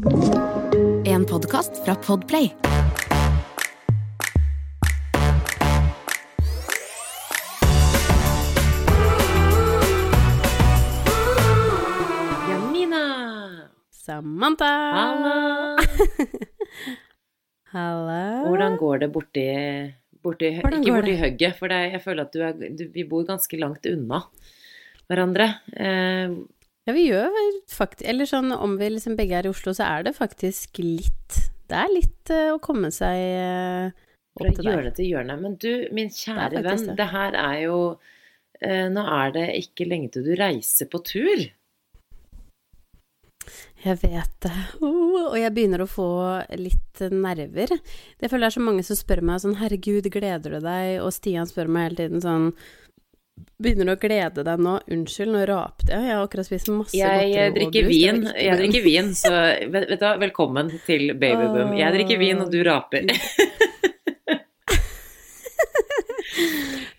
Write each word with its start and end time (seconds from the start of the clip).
En 0.00 1.26
podkast 1.28 1.84
fra 1.84 1.92
Podplay. 1.94 2.46
Jamina! 12.48 13.68
Samantha! 13.92 14.64
Halla! 14.64 15.76
Halla. 17.72 18.48
Hvordan 18.48 18.76
går 18.80 18.98
det 18.98 19.08
borti, 19.12 19.44
borti 20.24 20.54
Hvordan 20.62 20.80
Ikke 20.80 20.94
borti 20.96 21.18
hugget, 21.20 21.58
for 21.58 21.68
det, 21.68 21.82
jeg 21.92 22.00
føler 22.06 22.24
at 22.24 22.32
du 22.32 22.40
er, 22.40 22.56
du, 22.56 22.86
vi 22.88 23.04
bor 23.04 23.28
ganske 23.28 23.60
langt 23.60 23.84
unna 23.92 24.22
hverandre. 25.10 25.50
Eh, 25.76 26.40
Ja, 26.90 26.94
vi 26.94 27.06
gjør 27.06 27.34
faktisk 27.70 28.08
Eller 28.10 28.26
sånn 28.26 28.50
om 28.56 28.74
vi 28.80 28.90
liksom 28.90 29.14
begge 29.18 29.38
er 29.38 29.46
i 29.46 29.52
Oslo, 29.52 29.74
så 29.76 29.86
er 29.86 30.08
det 30.08 30.16
faktisk 30.18 30.80
litt 30.82 31.36
Det 31.70 31.78
er 31.78 31.92
litt 31.92 32.32
uh, 32.34 32.56
å 32.56 32.62
komme 32.62 32.90
seg 32.90 33.20
uh, 33.38 34.08
opp 34.34 34.48
til 34.48 34.64
der. 34.64 34.72
hjørne 34.72 34.92
til 34.96 35.12
hjørne. 35.12 35.36
Men 35.38 35.54
du, 35.62 35.70
min 35.94 36.10
kjære 36.10 36.50
Det 36.56 36.64
venn, 36.66 36.84
det. 36.90 36.98
det 36.98 37.08
her 37.12 37.38
er 37.38 37.56
jo 37.68 37.78
uh, 37.94 38.86
Nå 38.90 39.06
er 39.20 39.38
det 39.38 39.46
ikke 39.60 39.86
lenge 39.86 40.10
til 40.16 40.26
du 40.26 40.34
reiser 40.40 40.90
på 40.90 41.02
tur. 41.06 41.46
Jeg 43.80 43.96
vet 44.02 44.34
det. 44.44 44.56
Oh, 44.82 45.30
og 45.30 45.38
jeg 45.38 45.54
begynner 45.54 45.84
å 45.84 45.88
få 45.88 46.10
litt 46.58 47.00
nerver. 47.14 47.70
Det 48.18 48.28
føler 48.28 48.48
jeg 48.48 48.50
er 48.50 48.58
så 48.58 48.66
mange 48.66 48.82
som 48.84 48.98
spør 48.98 49.22
meg 49.30 49.40
sånn 49.40 49.56
Herregud, 49.62 50.10
gleder 50.12 50.58
du 50.58 50.66
deg? 50.66 50.98
Og 51.04 51.14
Stian 51.14 51.48
spør 51.48 51.70
meg 51.70 51.88
hele 51.88 52.02
tiden 52.02 52.26
sånn 52.26 52.50
Begynner 53.60 53.90
du 53.90 53.92
å 53.92 54.00
glede 54.00 54.44
deg 54.46 54.62
nå? 54.64 54.74
Unnskyld, 54.96 55.32
nå 55.34 55.42
rapte 55.50 55.90
jeg. 55.92 56.06
Jeg 56.08 56.16
har 56.16 56.24
akkurat 56.24 56.48
spist 56.48 56.70
masse 56.72 56.96
Jeg 56.96 57.30
jeg 57.34 57.54
drikker 57.56 57.86
brus. 57.88 57.96
Vin, 57.96 58.22
jeg 58.36 58.60
drikker 58.62 58.86
vin, 58.86 59.10
så 59.18 59.32
vet, 59.74 59.88
vet 59.90 60.00
du 60.00 60.08
velkommen 60.24 60.72
til 60.86 61.12
Babyboom. 61.20 61.74
Jeg 61.78 61.96
drikker 61.98 62.20
vin, 62.22 62.40
og 62.44 62.52
du 62.52 62.60
raper. 62.66 63.10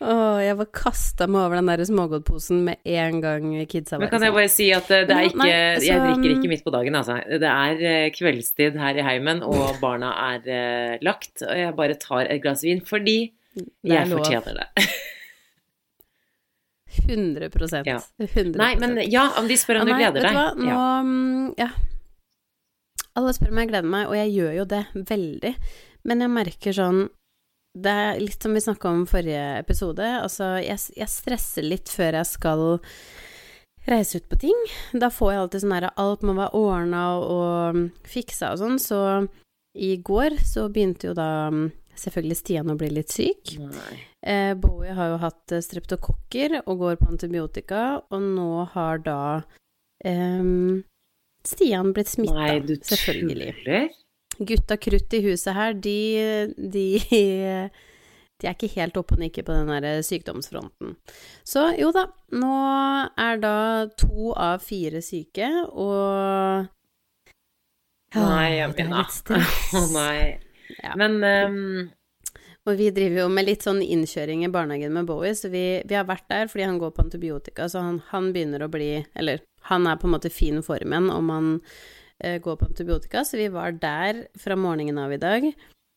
Åh, 0.02 0.38
jeg 0.42 0.56
var 0.58 0.68
kasta 0.74 1.28
meg 1.30 1.44
over 1.46 1.60
den 1.60 1.70
der 1.70 1.84
smågodtposen 1.86 2.64
med 2.66 2.80
en 2.90 3.20
gang 3.22 3.52
kidsa 3.70 3.98
var 3.98 4.06
Men 4.08 4.12
kan 4.14 4.26
jeg 4.26 4.34
bare 4.34 4.50
si 4.52 4.68
at 4.74 4.90
eh, 4.90 5.04
det 5.08 5.14
er 5.16 5.28
ikke 5.30 5.40
nei, 5.44 5.50
Jeg 5.52 5.76
altså- 5.78 6.00
drikker 6.08 6.34
ikke 6.36 6.52
midt 6.52 6.64
på 6.66 6.74
dagen, 6.74 6.98
altså. 6.98 7.20
Det 7.44 7.52
er 7.52 7.84
eh, 7.92 8.08
kveldstid 8.16 8.80
her 8.82 8.98
i 8.98 9.06
heimen, 9.06 9.44
og 9.46 9.78
barna 9.82 10.10
er 10.32 10.50
eh, 10.50 10.98
lagt. 11.06 11.44
Og 11.46 11.54
jeg 11.58 11.76
bare 11.78 12.00
tar 12.02 12.26
et 12.26 12.42
glass 12.42 12.66
vin 12.66 12.82
fordi 12.82 13.20
jeg 13.86 14.10
fortjener 14.10 14.62
det. 14.64 14.90
100 16.92 17.86
Ja. 17.88 18.00
100 18.20 18.58
Nei, 18.60 18.76
men 18.82 18.98
ja, 19.12 19.30
om 19.40 19.48
de 19.48 19.58
spør 19.58 19.82
om 19.82 19.88
du 19.88 19.94
nei, 19.94 20.00
du 20.00 20.04
gleder 20.04 20.22
vet 20.22 20.24
deg. 20.24 20.34
du 20.34 20.38
hva? 20.38 20.50
Nå, 20.56 20.68
Ja. 20.68 21.02
mm, 21.04 21.54
ja. 21.58 21.70
Alle 23.20 23.34
spør 23.36 23.52
om 23.52 23.58
jeg 23.60 23.72
gleder 23.72 23.90
meg, 23.92 24.08
og 24.08 24.16
jeg 24.16 24.32
gjør 24.38 24.54
jo 24.62 24.66
det 24.72 24.84
veldig. 25.10 25.56
Men 26.08 26.24
jeg 26.26 26.32
merker 26.34 26.74
sånn 26.74 27.02
Det 27.78 27.92
er 27.92 28.18
litt 28.20 28.44
som 28.44 28.52
vi 28.54 28.60
snakka 28.60 28.90
om 28.92 29.06
forrige 29.08 29.60
episode. 29.62 30.04
Altså, 30.04 30.58
jeg, 30.60 30.76
jeg 30.98 31.08
stresser 31.08 31.64
litt 31.64 31.88
før 31.88 32.18
jeg 32.20 32.28
skal 32.28 32.64
reise 33.88 34.20
ut 34.20 34.28
på 34.28 34.40
ting. 34.42 34.58
Da 34.92 35.08
får 35.10 35.32
jeg 35.32 35.40
alltid 35.42 35.64
sånn 35.64 35.76
herre 35.78 35.92
Alt 35.96 36.26
må 36.28 36.36
være 36.36 36.52
ordna 36.60 37.04
og 37.24 37.78
mm, 37.78 37.86
fiksa 38.12 38.52
og 38.52 38.60
sånn. 38.60 38.76
Så 38.84 39.00
i 39.80 39.94
går 40.04 40.36
så 40.44 40.66
begynte 40.68 41.08
jo 41.08 41.14
da 41.16 41.48
mm, 41.48 41.70
selvfølgelig 42.00 42.38
Stian 42.40 42.72
å 42.72 42.78
bli 42.80 42.90
litt 42.94 43.12
syk. 43.14 43.56
Eh, 44.22 44.54
Bowie 44.60 44.94
har 44.98 45.12
jo 45.14 45.18
hatt 45.22 45.52
eh, 45.56 45.62
streptokokker 45.66 46.60
og 46.66 46.78
går 46.84 47.00
på 47.02 47.10
antibiotika, 47.12 48.02
og 48.12 48.22
nå 48.22 48.66
har 48.74 49.02
da 49.06 49.20
eh, 50.06 50.44
Stian 51.48 51.94
blitt 51.96 52.12
smitta, 52.14 52.50
selvfølgelig. 52.92 53.54
tuller? 53.66 53.88
Gutta 54.42 54.78
krutt 54.82 55.14
i 55.14 55.22
huset 55.26 55.54
her, 55.54 55.74
de, 55.74 55.96
de 56.58 56.86
De 58.42 58.48
er 58.50 58.56
ikke 58.56 58.72
helt 58.74 58.96
oppe 58.98 59.14
og 59.14 59.20
nikker 59.22 59.44
på 59.46 59.54
den 59.54 59.68
der 59.70 60.00
sykdomsfronten. 60.06 60.96
Så 61.46 61.68
jo 61.78 61.92
da, 61.94 62.08
nå 62.34 62.54
er 63.22 63.42
da 63.44 63.56
to 64.02 64.32
av 64.34 64.64
fire 64.66 65.02
syke, 65.06 65.50
og 65.70 66.70
Nei, 68.12 68.58
Ja, 68.58 68.68
det 68.68 68.82
Jamina. 68.84 69.04
litt 69.06 69.14
stress. 69.16 69.60
Å 69.78 69.84
nei. 69.94 70.40
Ja. 70.82 70.94
Men 70.98 71.22
um, 71.24 71.90
Og 72.68 72.78
vi 72.78 72.92
driver 72.94 73.24
jo 73.24 73.30
med 73.34 73.48
litt 73.48 73.66
sånn 73.66 73.82
innkjøring 73.82 74.44
i 74.46 74.52
barnehagen 74.54 74.94
med 74.94 75.08
Bowie, 75.10 75.34
så 75.38 75.50
vi, 75.54 75.82
vi 75.88 75.98
har 75.98 76.06
vært 76.10 76.28
der 76.30 76.50
fordi 76.52 76.68
han 76.68 76.80
går 76.82 76.94
på 76.94 77.06
antibiotika, 77.06 77.70
så 77.70 77.82
han, 77.82 78.02
han 78.12 78.30
begynner 78.36 78.66
å 78.66 78.72
bli 78.72 78.92
Eller 79.18 79.42
han 79.70 79.88
er 79.90 79.98
på 80.02 80.10
en 80.10 80.16
måte 80.16 80.34
fin 80.34 80.62
form 80.66 80.94
igjen 80.94 81.10
om 81.14 81.30
han 81.34 81.50
eh, 82.24 82.38
går 82.42 82.60
på 82.60 82.70
antibiotika, 82.70 83.26
så 83.26 83.38
vi 83.38 83.50
var 83.54 83.78
der 83.82 84.26
fra 84.40 84.58
morgenen 84.58 85.02
av 85.02 85.14
i 85.14 85.22
dag. 85.22 85.48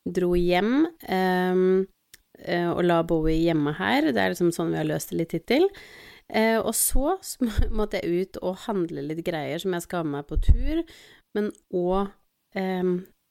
Dro 0.05 0.34
hjem 0.37 0.87
ehm, 1.09 1.84
eh, 2.45 2.69
og 2.69 2.83
la 2.84 3.01
Bowie 3.09 3.41
hjemme 3.41 3.72
her. 3.78 4.11
Det 4.12 4.21
er 4.21 4.34
liksom 4.34 4.53
sånn 4.53 4.75
vi 4.75 4.81
har 4.83 4.89
løst 4.89 5.12
det 5.12 5.22
litt 5.22 5.33
hittil. 5.37 5.69
Eh, 6.28 6.59
og 6.59 6.75
så, 6.77 7.16
så 7.25 7.49
måtte 7.78 8.01
jeg 8.01 8.25
ut 8.25 8.43
og 8.43 8.61
handle 8.66 9.05
litt 9.09 9.25
greier 9.25 9.61
som 9.61 9.77
jeg 9.77 9.87
skal 9.87 10.03
ha 10.03 10.09
med 10.09 10.19
meg 10.19 10.28
på 10.28 10.41
tur, 10.45 10.84
men 11.37 11.51
òg 11.72 12.12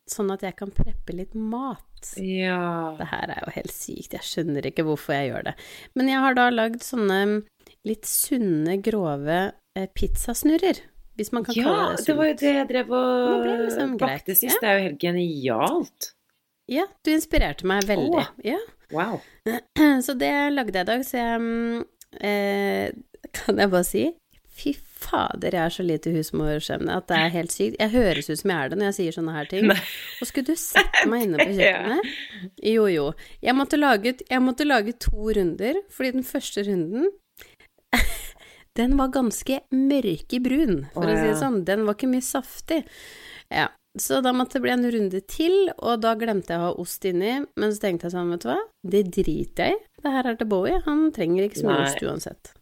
sånn 0.09 0.31
at 0.33 0.41
jeg 0.43 0.55
kan 0.59 0.71
preppe 0.75 1.13
litt 1.15 1.33
mat. 1.35 1.83
ja 2.19 2.93
Det 2.99 3.07
her 3.11 3.31
er 3.31 3.43
jo 3.45 3.53
helt 3.55 3.71
sykt, 3.73 4.13
jeg 4.17 4.25
skjønner 4.27 4.65
ikke 4.67 4.83
hvorfor 4.87 5.15
jeg 5.15 5.29
gjør 5.31 5.45
det. 5.49 5.53
Men 5.95 6.09
jeg 6.11 6.19
har 6.25 6.35
da 6.39 6.49
lagd 6.51 6.81
sånne 6.83 7.19
litt 7.87 8.05
sunne, 8.07 8.77
grove 8.83 9.37
eh, 9.77 9.87
pizzasnurrer, 9.95 10.81
hvis 11.19 11.31
man 11.35 11.45
kan 11.47 11.55
Ja, 11.55 11.63
kalle 11.63 11.87
det 11.93 11.97
sunt. 12.03 12.07
det 12.07 12.17
var 12.19 12.25
jo 12.31 12.35
det 12.41 12.53
jeg 12.57 12.67
drev 12.73 12.91
og 12.99 13.47
liksom 13.47 13.97
bakte 14.01 14.35
sist. 14.35 14.49
ja. 14.55 14.59
Det 14.61 14.69
er 14.69 14.77
jo 14.79 14.85
helt 14.89 15.01
genialt. 15.03 16.09
Ja, 16.71 16.85
du 17.03 17.11
inspirerte 17.11 17.67
meg 17.67 17.83
veldig. 17.89 18.23
Oh. 18.23 18.33
Ja. 18.47 18.59
Wow. 18.93 19.19
Så 20.05 20.13
det 20.19 20.31
lagde 20.53 20.77
jeg 20.77 20.85
i 20.85 20.89
dag, 20.91 21.01
så 21.07 21.17
jeg 21.17 21.39
mm, 21.41 21.79
eh, 22.21 22.91
Kan 23.33 23.57
jeg 23.57 23.71
bare 23.71 23.87
si 23.87 24.03
Fy 24.53 24.75
fader, 25.03 25.53
jeg 25.55 25.61
er 25.63 25.73
så 25.75 25.85
lite 25.85 26.13
husmorskjemne 26.15 26.95
at 26.97 27.07
det 27.11 27.19
er 27.19 27.33
helt 27.35 27.53
sykt. 27.53 27.77
Jeg 27.79 27.93
høres 27.93 28.29
ut 28.31 28.39
som 28.41 28.53
jeg 28.53 28.57
er 28.57 28.71
det 28.71 28.79
når 28.79 28.89
jeg 28.89 28.97
sier 28.99 29.17
sånne 29.17 29.35
her 29.35 29.49
ting. 29.51 29.67
Nei. 29.69 29.79
Og 30.23 30.29
skulle 30.29 30.53
du 30.53 30.59
sett 30.59 31.01
meg 31.11 31.27
inne 31.27 31.43
på 31.43 31.49
kjøkkenet? 31.59 32.15
Jo, 32.71 32.87
jo. 32.91 33.05
Jeg 33.43 33.57
måtte 33.59 33.79
lage, 33.79 34.15
jeg 34.23 34.43
måtte 34.43 34.67
lage 34.67 34.95
to 35.03 35.29
runder, 35.37 35.83
fordi 35.93 36.15
den 36.17 36.27
første 36.27 36.65
runden 36.69 37.11
Den 38.73 38.95
var 38.97 39.11
ganske 39.13 39.59
mørkebrun, 39.69 40.87
for 40.95 41.05
Å, 41.05 41.13
å 41.13 41.17
si 41.19 41.27
det 41.29 41.37
sånn. 41.37 41.59
Den 41.67 41.83
var 41.85 41.93
ikke 41.93 42.09
mye 42.09 42.25
saftig. 42.25 42.79
Ja. 43.53 43.67
Så 44.01 44.23
da 44.25 44.31
måtte 44.33 44.57
det 44.57 44.63
bli 44.63 44.71
en 44.73 44.87
runde 44.95 45.19
til, 45.29 45.53
og 45.77 45.99
da 46.01 46.15
glemte 46.17 46.55
jeg 46.55 46.57
å 46.57 46.71
ha 46.71 46.73
ost 46.81 47.05
inni. 47.05 47.35
Men 47.53 47.75
så 47.75 47.83
tenkte 47.83 48.07
jeg 48.09 48.15
sånn, 48.15 48.31
vet 48.33 48.41
du 48.41 48.49
hva, 48.49 48.57
det 48.95 49.03
driter 49.13 49.69
jeg 49.69 49.77
i. 49.77 49.83
Det 50.01 50.13
her 50.15 50.31
er 50.31 50.39
til 50.39 50.49
Bowie, 50.49 50.79
han 50.87 51.05
trenger 51.13 51.45
ikke 51.45 51.61
så 51.61 51.67
mye 51.69 51.85
ost 51.85 52.01
uansett. 52.01 52.53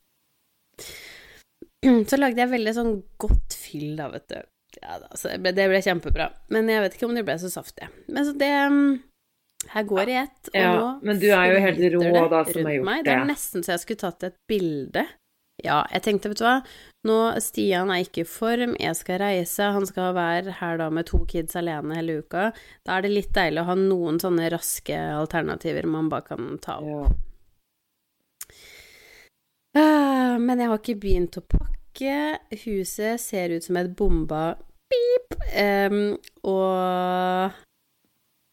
Så 2.09 2.19
lagde 2.19 2.43
jeg 2.43 2.51
veldig 2.51 2.73
sånn 2.77 2.97
godt 3.21 3.55
fyll, 3.57 3.93
da, 3.99 4.09
vet 4.13 4.27
du. 4.29 4.41
Ja 4.79 4.99
da, 5.01 5.09
så 5.19 5.27
det 5.27 5.41
ble, 5.43 5.51
det 5.55 5.67
ble 5.67 5.79
kjempebra. 5.83 6.29
Men 6.53 6.69
jeg 6.71 6.83
vet 6.85 6.93
ikke 6.95 7.07
om 7.09 7.15
det 7.17 7.25
ble 7.27 7.37
så 7.41 7.49
saftig. 7.51 7.89
Men 8.07 8.27
så 8.27 8.35
det 8.39 8.51
mm, 8.71 8.91
Her 9.73 9.87
går 9.89 10.05
det 10.07 10.13
i 10.13 10.19
ett, 10.21 10.51
og 10.51 10.55
Ja, 10.55 10.69
nå 10.77 10.85
men 11.09 11.19
du 11.19 11.27
er 11.27 11.51
jo 11.51 11.63
helt 11.65 11.81
rå 11.95 12.03
det 12.05 12.21
da, 12.31 12.43
som 12.47 12.69
har 12.69 12.77
gjort 12.77 12.87
meg. 12.87 13.01
Det 13.05 13.15
er 13.15 13.27
nesten 13.27 13.65
så 13.65 13.75
jeg 13.75 13.83
skulle 13.83 14.03
tatt 14.05 14.29
et 14.29 14.37
bilde. 14.49 15.03
Ja, 15.61 15.83
jeg 15.93 16.01
tenkte, 16.07 16.31
vet 16.31 16.39
du 16.39 16.45
hva, 16.47 16.55
nå 17.05 17.17
Stian 17.43 17.91
er 17.93 18.01
ikke 18.01 18.23
i 18.23 18.29
form, 18.29 18.71
jeg 18.81 18.97
skal 18.97 19.19
reise, 19.21 19.67
han 19.75 19.85
skal 19.85 20.15
være 20.17 20.55
her 20.57 20.79
da 20.81 20.87
med 20.89 21.05
to 21.11 21.19
kids 21.29 21.57
alene 21.59 21.99
hele 21.99 22.21
uka. 22.23 22.47
Da 22.87 22.95
er 22.95 23.05
det 23.05 23.11
litt 23.11 23.35
deilig 23.35 23.61
å 23.61 23.67
ha 23.69 23.75
noen 23.77 24.17
sånne 24.23 24.49
raske 24.55 24.97
alternativer 25.19 25.85
man 25.85 26.09
bare 26.09 26.31
kan 26.31 26.55
ta 26.63 26.79
opp. 26.79 27.11
Ja. 27.11 27.30
Ah, 29.77 30.37
Men 30.41 30.59
jeg 30.59 30.67
har 30.71 30.79
ikke 30.81 30.99
begynt 30.99 31.37
å 31.39 31.43
pakke. 31.47 32.15
Huset 32.65 33.19
ser 33.23 33.53
ut 33.55 33.63
som 33.63 33.77
et 33.79 33.91
bomba 33.95 34.55
pip. 34.91 35.35
Um, 35.55 36.17
og 36.47 37.51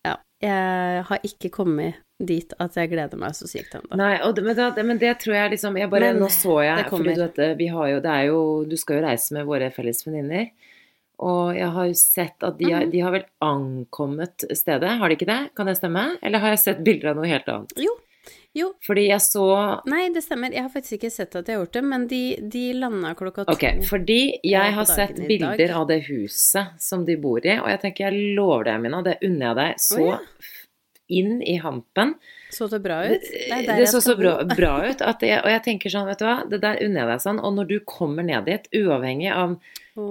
ja, 0.07 0.15
jeg 0.43 1.03
har 1.09 1.25
ikke 1.27 1.51
kommet 1.55 1.99
dit 2.19 2.51
at 2.59 2.75
jeg 2.75 2.91
gleder 2.91 3.19
meg 3.21 3.35
så 3.39 3.47
sykt 3.51 3.77
ennå. 3.79 3.95
Nei, 3.99 4.17
det, 4.35 4.43
men, 4.43 4.57
det, 4.59 4.85
men 4.87 4.99
det 4.99 5.13
tror 5.23 5.37
jeg 5.37 5.53
liksom 5.55 5.77
jeg 5.79 5.91
bare, 5.91 6.09
Men 6.13 6.25
Nå 6.25 6.31
så 6.35 6.57
jeg 6.67 6.81
det 6.83 6.89
fordi 6.91 7.15
du 7.15 7.23
vet 7.23 7.59
vi 7.61 7.69
har 7.71 7.93
jo, 7.93 8.01
det 8.03 8.11
er 8.11 8.25
jo 8.27 8.41
Du 8.67 8.75
skal 8.81 8.99
jo 8.99 9.05
reise 9.07 9.37
med 9.37 9.47
våre 9.47 9.69
felles 9.75 10.03
venninner. 10.07 10.49
Og 11.19 11.55
jeg 11.59 11.71
har 11.75 11.87
jo 11.91 11.95
sett 11.99 12.45
at 12.47 12.59
de 12.59 12.71
har, 12.71 12.85
Mhm. 12.87 12.91
de 12.95 13.01
har 13.03 13.11
vel 13.15 13.25
ankommet 13.43 14.45
stedet, 14.55 14.99
har 14.99 15.09
de 15.09 15.17
ikke 15.17 15.27
det? 15.27 15.55
Kan 15.57 15.67
det 15.67 15.77
stemme? 15.79 16.05
Eller 16.23 16.39
har 16.39 16.51
jeg 16.55 16.59
sett 16.63 16.85
bilder 16.87 17.11
av 17.11 17.17
noe 17.19 17.27
helt 17.27 17.49
annet? 17.49 17.73
Jo. 17.77 17.97
Jo. 18.57 18.71
Fordi 18.87 19.05
jeg 19.09 19.21
så 19.23 19.47
Nei, 19.91 20.09
det 20.15 20.23
stemmer. 20.25 20.55
Jeg 20.55 20.65
har 20.65 20.73
faktisk 20.73 20.97
ikke 20.99 21.11
sett 21.13 21.37
at 21.37 21.49
jeg 21.49 21.59
har 21.59 21.65
gjort 21.65 21.77
det, 21.77 21.83
men 21.91 22.07
de, 22.11 22.23
de 22.55 22.65
landa 22.79 23.13
klokka 23.19 23.45
to. 23.45 23.55
Ok, 23.55 23.85
fordi 23.89 24.21
jeg 24.47 24.75
har 24.79 24.89
sett 24.89 25.21
bilder 25.29 25.75
av 25.77 25.89
det 25.91 26.01
huset 26.09 26.79
som 26.83 27.05
de 27.09 27.19
bor 27.21 27.45
i, 27.45 27.59
og 27.61 27.69
jeg 27.75 27.83
tenker 27.85 28.09
jeg 28.09 28.35
lover 28.39 28.71
deg, 28.71 28.83
Mina, 28.87 29.03
det 29.07 29.19
unner 29.29 29.51
jeg 29.51 29.59
deg 29.61 29.85
så 29.85 30.01
oh, 30.01 30.11
ja. 30.15 30.53
inn 31.21 31.39
i 31.45 31.59
hampen. 31.63 32.17
Så 32.51 32.69
det 32.71 32.79
bra 32.83 33.03
ut? 33.05 33.21
Det, 33.21 33.67
Det 33.67 33.89
så 33.91 34.01
så 34.01 34.15
bra, 34.17 34.39
bra 34.45 34.73
ut. 34.89 35.03
Jeg, 35.21 35.41
og 35.45 35.51
jeg 35.53 35.63
tenker 35.67 35.93
sånn, 35.93 36.07
vet 36.09 36.19
du 36.23 36.25
hva, 36.25 36.39
det 36.49 36.61
der 36.63 36.79
unner 36.85 37.03
jeg 37.05 37.11
deg 37.13 37.21
sånn. 37.27 37.41
Og 37.45 37.53
når 37.59 37.69
du 37.69 37.77
kommer 37.85 38.25
ned 38.25 38.47
dit, 38.49 38.69
uavhengig 38.81 39.29
av 39.35 39.59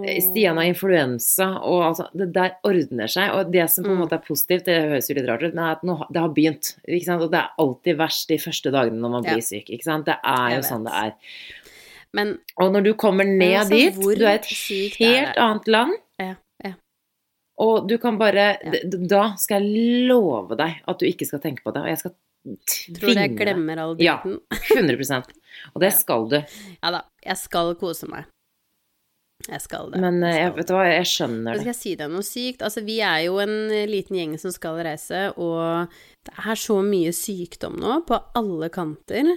eh, 0.05 0.19
Stian 0.21 0.57
har 0.59 0.67
influensa, 0.69 1.47
og 1.65 1.81
altså, 1.89 2.07
det 2.13 2.27
der 2.35 2.55
ordner 2.67 3.07
seg. 3.09 3.31
Og 3.33 3.51
det 3.51 3.65
som 3.73 3.83
på 3.87 3.89
en 3.91 3.97
Mm. 3.97 4.03
måte 4.05 4.13
er 4.19 4.25
positivt, 4.27 4.65
det 4.65 4.77
høres 4.83 5.09
jo 5.09 5.15
litt 5.17 5.27
rart 5.29 5.43
ut, 5.47 5.53
men 5.55 5.63
er 5.65 5.71
at 5.79 5.83
nå, 5.83 5.97
det 6.13 6.21
har 6.21 6.29
begynt. 6.29 6.75
Ikke 6.87 7.05
sant? 7.09 7.23
Og 7.23 7.31
det 7.31 7.39
er 7.41 7.49
alltid 7.57 7.97
verst 7.97 8.27
de 8.27 8.37
første 8.37 8.71
dagene 8.71 8.99
når 9.01 9.09
man 9.17 9.23
Ja. 9.23 9.33
blir 9.33 9.41
syk. 9.43 9.69
Ikke 9.73 9.83
sant? 9.83 10.05
Det 10.05 10.17
er 10.23 10.49
jo 10.57 10.61
sånn 10.61 10.83
det 10.85 10.93
er. 10.93 11.13
Men 12.13 12.37
Og 12.57 12.71
når 12.71 12.83
du 12.83 12.93
kommer 12.93 13.25
ned 13.25 13.65
altså, 13.65 13.69
dit, 13.69 13.95
du 14.19 14.25
er 14.25 14.35
et 14.35 14.45
helt 14.99 15.37
annet 15.37 15.67
land. 15.67 15.93
Ja, 17.57 17.63
ja. 17.65 17.81
Og 17.81 17.87
du 17.89 17.97
kan 17.97 18.17
bare 18.17 18.57
Ja. 18.63 18.71
Da 19.09 19.35
skal 19.37 19.63
jeg 19.63 20.07
love 20.07 20.55
deg 20.57 20.81
at 20.87 20.99
du 20.99 21.05
ikke 21.05 21.25
skal 21.25 21.39
tenke 21.39 21.63
på 21.63 21.73
det. 21.73 21.81
Og 21.81 21.87
jeg 21.87 21.97
skal 21.97 22.13
tvinge 22.69 22.99
tror 22.99 23.13
du 23.13 23.19
jeg 23.19 23.35
glemmer 23.37 23.77
all 23.81 23.95
Ja. 23.99 24.19
driten? 24.23 24.39
100 24.77 25.23
Og 25.75 25.81
det 25.81 25.93
skal 25.93 26.29
du. 26.29 26.37
Ja 26.83 26.91
da, 26.91 27.01
jeg 27.25 27.37
skal 27.37 27.75
kose 27.75 28.07
meg. 28.07 28.25
Jeg 29.47 29.61
skal 29.63 29.91
det. 29.93 30.01
Men 30.03 30.19
eh, 30.27 30.41
jeg 30.41 30.53
vet 30.57 30.67
du 30.69 30.73
hva, 30.75 30.83
jeg 30.91 31.07
skjønner 31.07 31.53
det. 31.55 31.61
skal 31.61 31.71
jeg 31.71 31.79
si 31.79 31.93
deg 31.99 32.11
noe 32.11 32.25
sykt? 32.27 32.63
Altså, 32.67 32.83
vi 32.87 32.97
er 33.05 33.21
jo 33.27 33.37
en 33.43 33.55
eh, 33.71 33.85
liten 33.89 34.17
gjeng 34.19 34.33
som 34.41 34.51
skal 34.51 34.79
reise, 34.83 35.21
og 35.39 35.93
det 36.27 36.33
er 36.51 36.59
så 36.59 36.79
mye 36.83 37.13
sykdom 37.15 37.77
nå, 37.79 38.01
på 38.09 38.19
alle 38.35 38.67
kanter. 38.73 39.29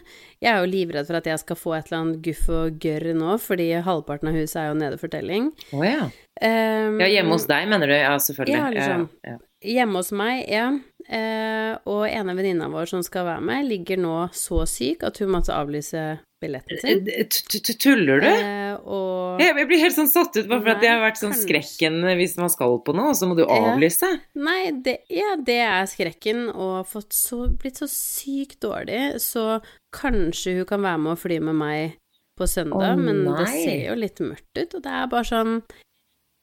Jeg 0.43 0.51
er 0.51 0.59
jo 0.65 0.71
livredd 0.73 1.07
for 1.07 1.21
at 1.21 1.29
jeg 1.31 1.43
skal 1.45 1.61
få 1.61 1.77
et 1.79 1.91
eller 1.91 2.01
annet 2.01 2.23
guff 2.27 2.49
og 2.51 2.81
gørr 2.83 3.13
nå, 3.15 3.37
fordi 3.43 3.69
halvparten 3.87 4.33
av 4.33 4.41
huset 4.41 4.59
er 4.65 4.73
jo 4.73 4.81
nede 4.81 4.99
for 4.99 5.13
telling. 5.13 5.53
Å 5.71 5.85
ja. 5.87 6.09
Um, 6.41 6.99
Ja, 7.03 7.07
hjemme 7.13 7.37
hos 7.37 7.47
deg, 7.51 7.69
mener 7.71 7.91
du? 7.91 7.95
Ja, 7.95 8.17
selvfølgelig. 8.19 8.59
Ja, 8.59 8.73
liksom. 8.75 9.07
Ja, 9.23 9.37
ja. 9.37 9.45
Hjemme 9.61 10.01
hos 10.01 10.09
meg, 10.17 10.47
ja. 10.49 10.71
Eh, 11.11 11.75
og 11.91 12.07
ene 12.09 12.33
venninna 12.39 12.69
vår 12.73 12.87
som 12.89 13.03
skal 13.05 13.27
være 13.27 13.43
med, 13.45 13.67
ligger 13.69 13.99
nå 14.01 14.15
så 14.37 14.63
syk 14.69 15.03
at 15.05 15.19
hun 15.21 15.33
måtte 15.35 15.53
avlyse 15.53 16.01
billetten 16.41 16.79
sin. 16.81 17.03
Eh, 17.13 17.27
t- 17.29 17.75
Tuller 17.77 18.23
du? 18.23 18.29
Eh, 18.31 18.77
og 18.89 19.43
Jeg 19.43 19.67
blir 19.69 19.83
helt 19.83 19.97
sånn 19.97 20.09
satt 20.09 20.37
ut 20.39 20.49
bare 20.49 20.63
for 20.63 20.73
at 20.73 20.81
det 20.81 20.89
har 20.89 21.03
vært 21.03 21.21
sånn 21.21 21.35
kanskje. 21.35 21.45
skrekken 21.45 21.99
hvis 22.17 22.39
man 22.41 22.49
skal 22.53 22.79
på 22.87 22.95
noe, 22.97 23.11
og 23.13 23.19
så 23.19 23.29
må 23.29 23.37
du 23.37 23.43
avlyse. 23.45 24.09
Nei, 24.41 24.71
det, 24.87 24.97
ja, 25.13 25.35
det 25.37 25.59
er 25.67 25.85
skrekken, 25.93 26.47
og 26.55 26.87
fått 26.89 27.13
så, 27.13 27.43
blitt 27.61 27.83
så 27.83 27.91
sykt 27.91 28.61
dårlig, 28.65 29.19
så 29.21 29.59
kanskje 29.93 30.57
hun 30.61 30.65
kan 30.73 30.81
være 30.87 31.03
med 31.05 31.13
og 31.19 31.23
fly 31.27 31.41
med 31.51 31.59
meg 31.61 31.99
på 32.41 32.49
søndag, 32.49 32.97
men 32.97 33.25
det 33.37 33.49
ser 33.53 33.89
jo 33.91 33.95
litt 34.01 34.21
mørkt 34.25 34.57
ut, 34.57 34.75
og 34.79 34.83
det 34.89 34.93
er 35.03 35.07
bare 35.13 35.29
sånn 35.29 35.59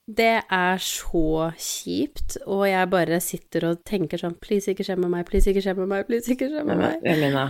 Det 0.07 0.37
er 0.47 0.77
så 0.79 1.51
kjipt, 1.59 2.37
og 2.47 2.63
jeg 2.69 2.87
bare 2.93 3.17
sitter 3.19 3.65
og 3.73 3.81
tenker 3.87 4.21
sånn 4.21 4.37
Please, 4.39 4.71
ikke 4.71 4.85
skje 4.87 4.95
med 4.95 5.11
meg, 5.11 5.25
please, 5.27 5.49
ikke 5.51 5.65
skje 5.65 5.73
med 5.75 5.89
meg, 5.91 6.05
please, 6.07 6.31
ikke 6.31 6.47
skje 6.47 6.63
med 6.63 6.79
meg. 6.79 7.01
Elina. 7.03 7.49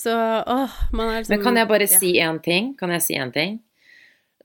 Så 0.00 0.14
åh, 0.48 0.78
man 0.96 1.10
er 1.12 1.18
liksom 1.20 1.34
Men 1.36 1.42
kan 1.44 1.60
jeg 1.60 1.68
bare 1.68 1.84
ja. 1.90 1.98
si 2.00 2.14
én 2.24 2.38
ting? 2.40 2.72
Kan 2.80 2.94
jeg 2.96 3.04
si 3.04 3.18
én 3.20 3.32
ting? 3.34 3.58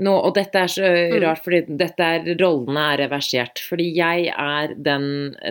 Nå, 0.03 0.11
og 0.11 0.33
dette 0.35 0.59
er 0.59 0.67
så 0.67 0.83
Mm. 0.83 1.21
rart, 1.23 1.39
fordi 1.45 1.77
dette 1.79 2.03
er, 2.03 2.25
rollene 2.41 2.81
er 2.91 2.97
reversert. 3.05 3.61
Fordi 3.63 3.85
jeg 3.95 4.27
er 4.27 4.73
den 4.75 5.05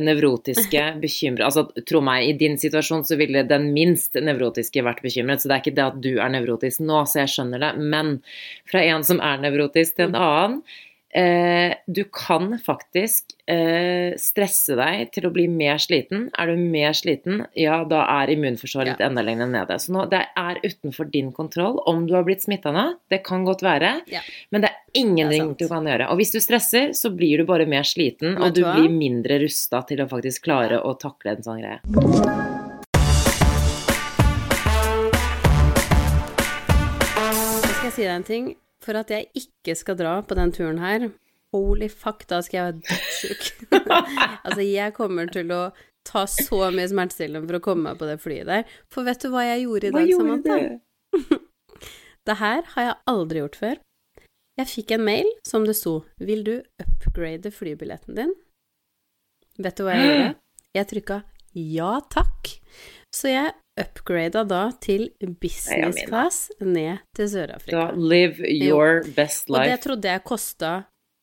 nevrotiske 0.04 0.82
bekymret 1.00 1.46
Altså, 1.46 1.64
tro 1.88 2.02
meg, 2.04 2.28
i 2.28 2.36
din 2.36 2.58
situasjon 2.60 3.06
så 3.08 3.16
ville 3.16 3.46
den 3.48 3.70
minst 3.72 4.12
nevrotiske 4.20 4.84
vært 4.84 5.00
bekymret. 5.00 5.40
Så 5.40 5.48
det 5.48 5.56
er 5.56 5.62
ikke 5.64 5.76
det 5.80 5.86
at 5.88 6.00
du 6.04 6.18
er 6.20 6.28
nevrotisk 6.36 6.84
nå, 6.84 7.06
så 7.08 7.22
jeg 7.24 7.32
skjønner 7.38 7.64
det. 7.64 7.72
Men 7.80 8.18
fra 8.68 8.84
en 8.84 9.08
som 9.08 9.24
er 9.24 9.40
nevrotisk 9.40 9.96
til 9.96 10.10
en 10.10 10.20
annen 10.20 10.60
eh, 11.14 11.74
Du 11.86 12.04
kan 12.10 12.58
faktisk 12.58 13.34
eh, 13.46 14.14
stresse 14.18 14.74
deg 14.78 15.10
til 15.14 15.26
å 15.28 15.32
bli 15.34 15.46
mer 15.48 15.78
sliten. 15.78 16.28
Er 16.38 16.46
du 16.50 16.56
mer 16.60 16.92
sliten, 16.96 17.44
ja, 17.58 17.82
da 17.84 18.02
er 18.22 18.32
immunforsvaret 18.34 18.94
litt 18.94 19.00
Ja. 19.04 19.08
enda 19.10 19.22
lenger 19.22 19.46
nede. 19.52 19.76
Så 19.78 19.92
nå, 19.94 20.06
det 20.10 20.22
er 20.36 20.60
utenfor 20.64 21.10
din 21.12 21.30
kontroll 21.32 21.78
om 21.86 22.06
du 22.06 22.14
har 22.14 22.24
blitt 22.24 22.42
smitta 22.42 22.72
nå. 22.72 22.86
Det 23.10 23.22
kan 23.24 23.44
godt 23.44 23.62
være. 23.62 24.00
Ja. 24.10 24.20
Men 24.50 24.62
det 24.64 24.70
er 24.70 25.00
ingenting 25.00 25.48
sant. 25.54 25.58
du 25.58 25.68
kan 25.68 25.84
gjøre. 25.84 26.10
Og 26.10 26.18
hvis 26.18 26.32
du 26.32 26.40
stresser, 26.40 26.92
så 26.94 27.10
blir 27.14 27.38
du 27.38 27.44
bare 27.44 27.66
mer 27.66 27.82
sliten, 27.82 28.36
og 28.38 28.54
du 28.54 28.62
blir 28.64 28.88
mindre 28.90 29.38
rusta 29.44 29.84
til 29.86 30.00
å 30.04 30.08
faktisk 30.08 30.44
klare 30.48 30.80
å 30.82 30.96
takle 30.98 31.36
en 31.36 31.42
sånn 31.42 31.60
greie. 31.62 31.80
Skal 37.74 37.90
jeg 37.90 37.92
si 37.96 38.02
deg 38.06 38.14
en 38.14 38.24
ting. 38.26 38.44
For 38.84 39.00
at 39.00 39.10
jeg 39.12 39.30
ikke 39.38 39.76
skal 39.78 39.96
dra 39.98 40.18
på 40.26 40.36
den 40.36 40.52
turen 40.52 40.80
her, 40.82 41.08
holy 41.54 41.88
fuck, 41.88 42.26
da 42.28 42.40
skal 42.44 42.58
jeg 42.58 42.66
være 42.68 42.80
dødssjuk. 42.88 43.72
altså, 44.44 44.60
jeg 44.60 44.94
kommer 44.96 45.30
til 45.32 45.52
å 45.54 45.62
ta 46.04 46.26
så 46.28 46.68
mye 46.74 46.90
smertestillende 46.90 47.48
for 47.48 47.58
å 47.58 47.64
komme 47.64 47.88
meg 47.88 48.00
på 48.00 48.08
det 48.10 48.18
flyet 48.20 48.50
der. 48.50 48.76
For 48.92 49.06
vet 49.08 49.24
du 49.24 49.30
hva 49.32 49.46
jeg 49.46 49.64
gjorde 49.64 49.88
i 49.88 49.96
dag, 49.96 50.14
Samantha? 50.18 50.60
Det 52.24 52.38
her 52.40 52.62
har 52.72 52.86
jeg 52.86 53.00
aldri 53.10 53.40
gjort 53.42 53.58
før. 53.60 53.80
Jeg 54.56 54.70
fikk 54.70 54.94
en 54.94 55.02
mail 55.04 55.28
som 55.44 55.66
det 55.66 55.74
sto 55.76 56.04
'Vil 56.16 56.44
du 56.46 56.54
upgrade 56.80 57.50
flybilletten 57.52 58.16
din?' 58.16 58.32
Vet 59.58 59.76
du 59.76 59.84
hva 59.84 59.96
jeg 59.98 60.08
gjorde? 60.08 60.30
Jeg 60.78 60.88
trykka 60.90 61.16
'ja 61.54 61.90
takk'. 62.10 62.54
Så 63.14 63.28
jeg 63.30 63.52
upgrada 63.80 64.44
da 64.46 64.64
til 64.80 65.08
business 65.42 65.98
class 66.06 66.48
ned 66.60 67.02
til 67.16 67.30
Sør-Afrika. 67.32 67.90
live 67.96 68.38
your 68.46 69.02
best 69.16 69.48
life. 69.50 69.64
Og 69.64 69.72
det 69.72 69.80
trodde 69.82 70.12
jeg 70.14 70.24
kosta 70.24 70.74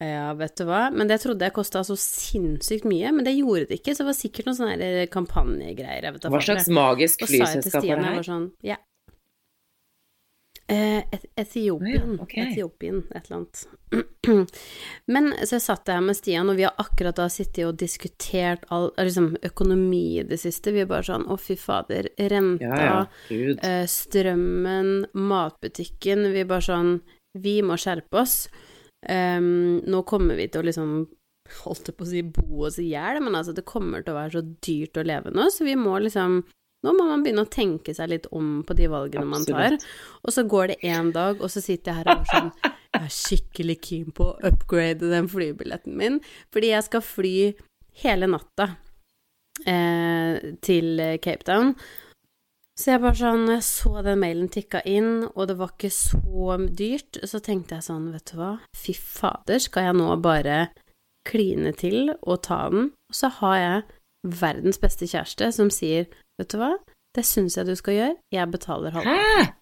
ja, 0.01 0.31
vet 0.33 0.55
du 0.57 0.63
hva, 0.65 0.87
men 0.89 1.05
det 1.11 1.19
trodde 1.21 1.45
jeg 1.45 1.53
kosta 1.53 1.83
så 1.85 1.93
sinnssykt 1.93 2.87
mye, 2.89 3.11
men 3.13 3.21
det 3.27 3.35
gjorde 3.37 3.67
det 3.69 3.77
ikke, 3.77 3.93
så 3.93 4.01
det 4.01 4.07
var 4.09 4.15
sikkert 4.17 4.47
noen 4.49 4.57
sånne 4.57 4.87
kampanjegreier. 5.13 6.07
jeg 6.07 6.31
Hva 6.33 6.41
slags 6.41 6.65
jeg. 6.65 6.73
magisk 6.73 7.21
jeg 7.21 7.29
flyselskap 7.29 7.75
var 7.75 7.85
det 7.85 7.91
jeg 7.91 8.07
her? 8.07 8.15
var 8.17 8.25
sånn, 8.25 8.47
ja. 8.65 8.77
Eh, 10.71 11.03
Etiopien, 11.35 12.13
oh, 12.19 12.23
okay. 12.23 12.53
Etiopien, 12.53 13.03
et 13.11 13.25
eller 13.25 13.37
annet. 13.37 13.67
Men 15.11 15.33
så 15.43 15.57
jeg 15.57 15.63
satt 15.65 15.89
her 15.91 15.99
med 16.05 16.15
Stian, 16.15 16.47
og 16.47 16.55
vi 16.55 16.63
har 16.63 16.77
akkurat 16.79 17.17
da 17.19 17.25
sittet 17.33 17.65
og 17.67 17.79
diskutert 17.81 18.63
all, 18.71 18.87
liksom, 18.95 19.33
økonomi 19.43 20.21
i 20.21 20.23
det 20.29 20.39
siste. 20.39 20.71
Vi 20.71 20.85
er 20.85 20.87
bare 20.87 21.03
sånn, 21.09 21.27
å 21.27 21.35
fy 21.35 21.57
fader, 21.59 22.07
renta, 22.31 22.69
Ja, 22.71 23.01
ja. 23.27 23.55
Eh, 23.67 23.83
strømmen, 23.91 25.09
matbutikken. 25.11 26.29
Vi 26.31 26.45
er 26.45 26.47
bare 26.53 26.67
sånn 26.69 26.93
Vi 27.35 27.61
må 27.63 27.75
skjerpe 27.79 28.23
oss. 28.23 28.45
Um, 29.09 29.81
nå 29.87 30.03
kommer 30.07 30.37
vi 30.37 30.45
til 30.51 30.61
å 30.61 30.67
liksom 30.67 30.89
Holdt 31.63 31.87
jeg 31.89 31.95
på 31.97 32.05
å 32.05 32.07
si 32.07 32.21
bo 32.21 32.65
oss 32.67 32.77
i 32.79 32.91
hjel, 32.91 33.17
men 33.23 33.33
altså 33.35 33.51
det 33.51 33.65
kommer 33.67 34.03
til 34.05 34.13
å 34.13 34.19
være 34.21 34.37
så 34.37 34.43
dyrt 34.63 34.99
å 35.01 35.03
leve 35.03 35.33
nå, 35.35 35.49
så 35.51 35.65
vi 35.67 35.73
må 35.75 35.97
liksom 35.99 36.37
Nå 36.81 36.93
må 36.97 37.05
man 37.05 37.21
begynne 37.21 37.45
å 37.45 37.51
tenke 37.51 37.93
seg 37.93 38.09
litt 38.09 38.27
om 38.33 38.61
på 38.65 38.75
de 38.77 38.87
valgene 38.89 39.27
man 39.29 39.45
tar. 39.45 39.77
Og 40.25 40.33
så 40.33 40.43
går 40.49 40.73
det 40.73 40.77
én 40.89 41.11
dag, 41.13 41.41
og 41.41 41.51
så 41.53 41.61
sitter 41.61 41.91
jeg 41.91 41.99
her 41.99 42.13
og 42.13 42.23
er 42.23 42.31
sånn 42.31 42.53
Jeg 42.91 43.01
er 43.07 43.13
skikkelig 43.15 43.75
keen 43.85 44.13
på 44.15 44.31
å 44.31 44.39
upgrade 44.49 45.11
den 45.13 45.29
flybilletten 45.31 45.93
min, 45.97 46.17
fordi 46.51 46.73
jeg 46.73 46.87
skal 46.89 47.05
fly 47.05 47.35
hele 48.01 48.27
natta 48.27 48.73
eh, 49.63 50.57
til 50.65 50.99
Cape 51.23 51.47
Town. 51.47 51.75
Så 52.81 52.95
jeg 52.95 53.01
bare 53.03 53.17
sånn, 53.19 53.45
jeg 53.51 53.63
så 53.67 54.01
den 54.01 54.21
mailen 54.23 54.49
tikka 54.51 54.81
inn, 54.89 55.27
og 55.35 55.49
det 55.51 55.57
var 55.59 55.73
ikke 55.75 55.91
så 55.93 56.57
dyrt, 56.65 57.19
så 57.29 57.41
tenkte 57.43 57.77
jeg 57.77 57.85
sånn, 57.85 58.07
vet 58.13 58.31
du 58.31 58.39
hva, 58.39 58.55
fy 58.77 58.95
fader, 58.97 59.61
skal 59.61 59.89
jeg 59.89 59.97
nå 59.99 60.07
bare 60.23 60.59
kline 61.27 61.75
til 61.77 62.15
og 62.15 62.41
ta 62.47 62.63
den? 62.73 62.89
Og 63.11 63.17
så 63.17 63.29
har 63.41 63.57
jeg 63.59 63.83
verdens 64.41 64.81
beste 64.81 65.09
kjæreste 65.09 65.51
som 65.53 65.69
sier, 65.73 66.07
vet 66.39 66.51
du 66.53 66.59
hva, 66.61 66.75
det 67.15 67.25
syns 67.27 67.57
jeg 67.57 67.67
du 67.67 67.73
skal 67.75 67.97
gjøre, 67.97 68.15
jeg 68.31 68.51
betaler 68.53 68.95
halvparten. 68.95 69.49
Hæ? 69.49 69.57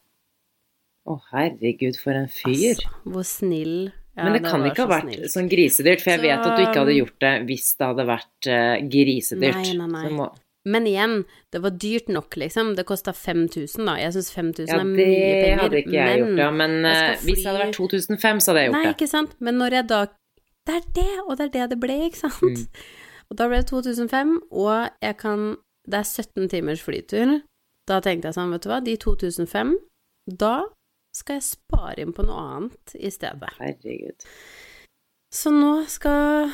Å, 1.10 1.16
herregud, 1.32 1.98
for 1.98 2.14
en 2.14 2.28
fyr. 2.30 2.76
Altså, 2.76 2.92
hvor 3.10 3.26
snill 3.26 3.78
ja, 3.88 4.26
Men 4.26 4.36
det, 4.36 4.42
kan 4.44 4.66
ikke 4.68 4.84
ha 4.84 4.86
så 4.86 4.92
vært 4.92 5.08
snill. 5.08 5.24
sånn 5.32 5.50
grisedyrt, 5.50 6.04
for 6.04 6.12
jeg 6.12 6.20
Så- 6.20 6.26
vet 6.28 6.46
at 6.46 6.58
du 6.58 6.62
ikke 6.66 6.82
hadde 6.84 6.98
gjort 6.98 7.20
det 7.24 7.34
hvis 7.48 7.68
det 7.80 7.88
hadde 7.88 8.06
vært 8.10 8.50
uh, 8.52 8.76
grisedyrt. 8.94 9.64
Nei, 9.64 9.74
nei, 9.80 9.88
nei. 9.96 10.04
Så 10.06 10.14
må, 10.18 10.28
Men 10.70 10.86
igjen, 10.86 11.14
det 11.56 11.62
var 11.64 11.72
dyrt 11.72 12.10
nok, 12.12 12.36
liksom. 12.36 12.76
Det 12.76 12.86
kosta 12.86 13.14
5000, 13.16 13.86
da. 13.88 13.96
Jeg 13.96 14.14
syns 14.14 14.32
5000 14.36 14.68
ja, 14.68 14.80
er 14.82 14.86
mye 14.86 15.06
penger. 15.08 15.40
Ja, 15.40 15.56
det 15.56 15.62
hadde 15.64 15.80
ikke 15.80 15.96
jeg 15.96 16.20
gjort, 16.20 16.38
ja. 16.44 16.50
Men 16.52 16.76
fly... 16.84 16.92
eh, 16.92 17.24
hvis 17.24 17.40
det 17.40 17.48
hadde 17.48 17.64
vært 17.64 17.78
2005, 17.80 18.42
så 18.44 18.52
hadde 18.52 18.60
jeg 18.62 18.70
gjort 18.70 18.76
det. 18.76 18.84
Nei, 18.84 18.94
ikke 18.94 19.08
sant. 19.10 19.36
Men 19.40 19.58
når 19.64 19.78
jeg 19.80 19.88
da 19.88 20.02
Det 20.68 20.76
er 20.76 20.84
det, 20.94 21.12
og 21.26 21.38
det 21.40 21.46
er 21.48 21.54
det 21.56 21.70
det 21.72 21.80
ble, 21.80 21.96
ikke 22.06 22.20
sant. 22.20 22.44
Mm. 22.44 22.84
Og 23.32 23.38
da 23.40 23.48
ble 23.48 23.58
det 23.64 23.70
2005, 23.72 24.36
og 24.52 24.90
jeg 25.02 25.18
kan 25.18 25.56
Det 25.90 26.02
er 26.04 26.06
17 26.06 26.50
timers 26.52 26.84
flytur. 26.86 27.40
Da 27.90 28.02
tenkte 28.06 28.30
jeg 28.30 28.38
sånn, 28.38 28.52
vet 28.54 28.66
du 28.66 28.70
hva, 28.70 28.82
de 28.86 28.98
2005, 29.02 29.78
da 30.30 30.56
skal 31.16 31.40
jeg 31.40 31.48
spare 31.48 32.04
inn 32.04 32.14
på 32.14 32.26
noe 32.28 32.44
annet 32.52 33.00
i 33.00 33.10
stedet. 33.14 33.50
Herregud. 33.58 34.28
Så 35.34 35.52
nå 35.54 35.72
skal, 35.90 36.52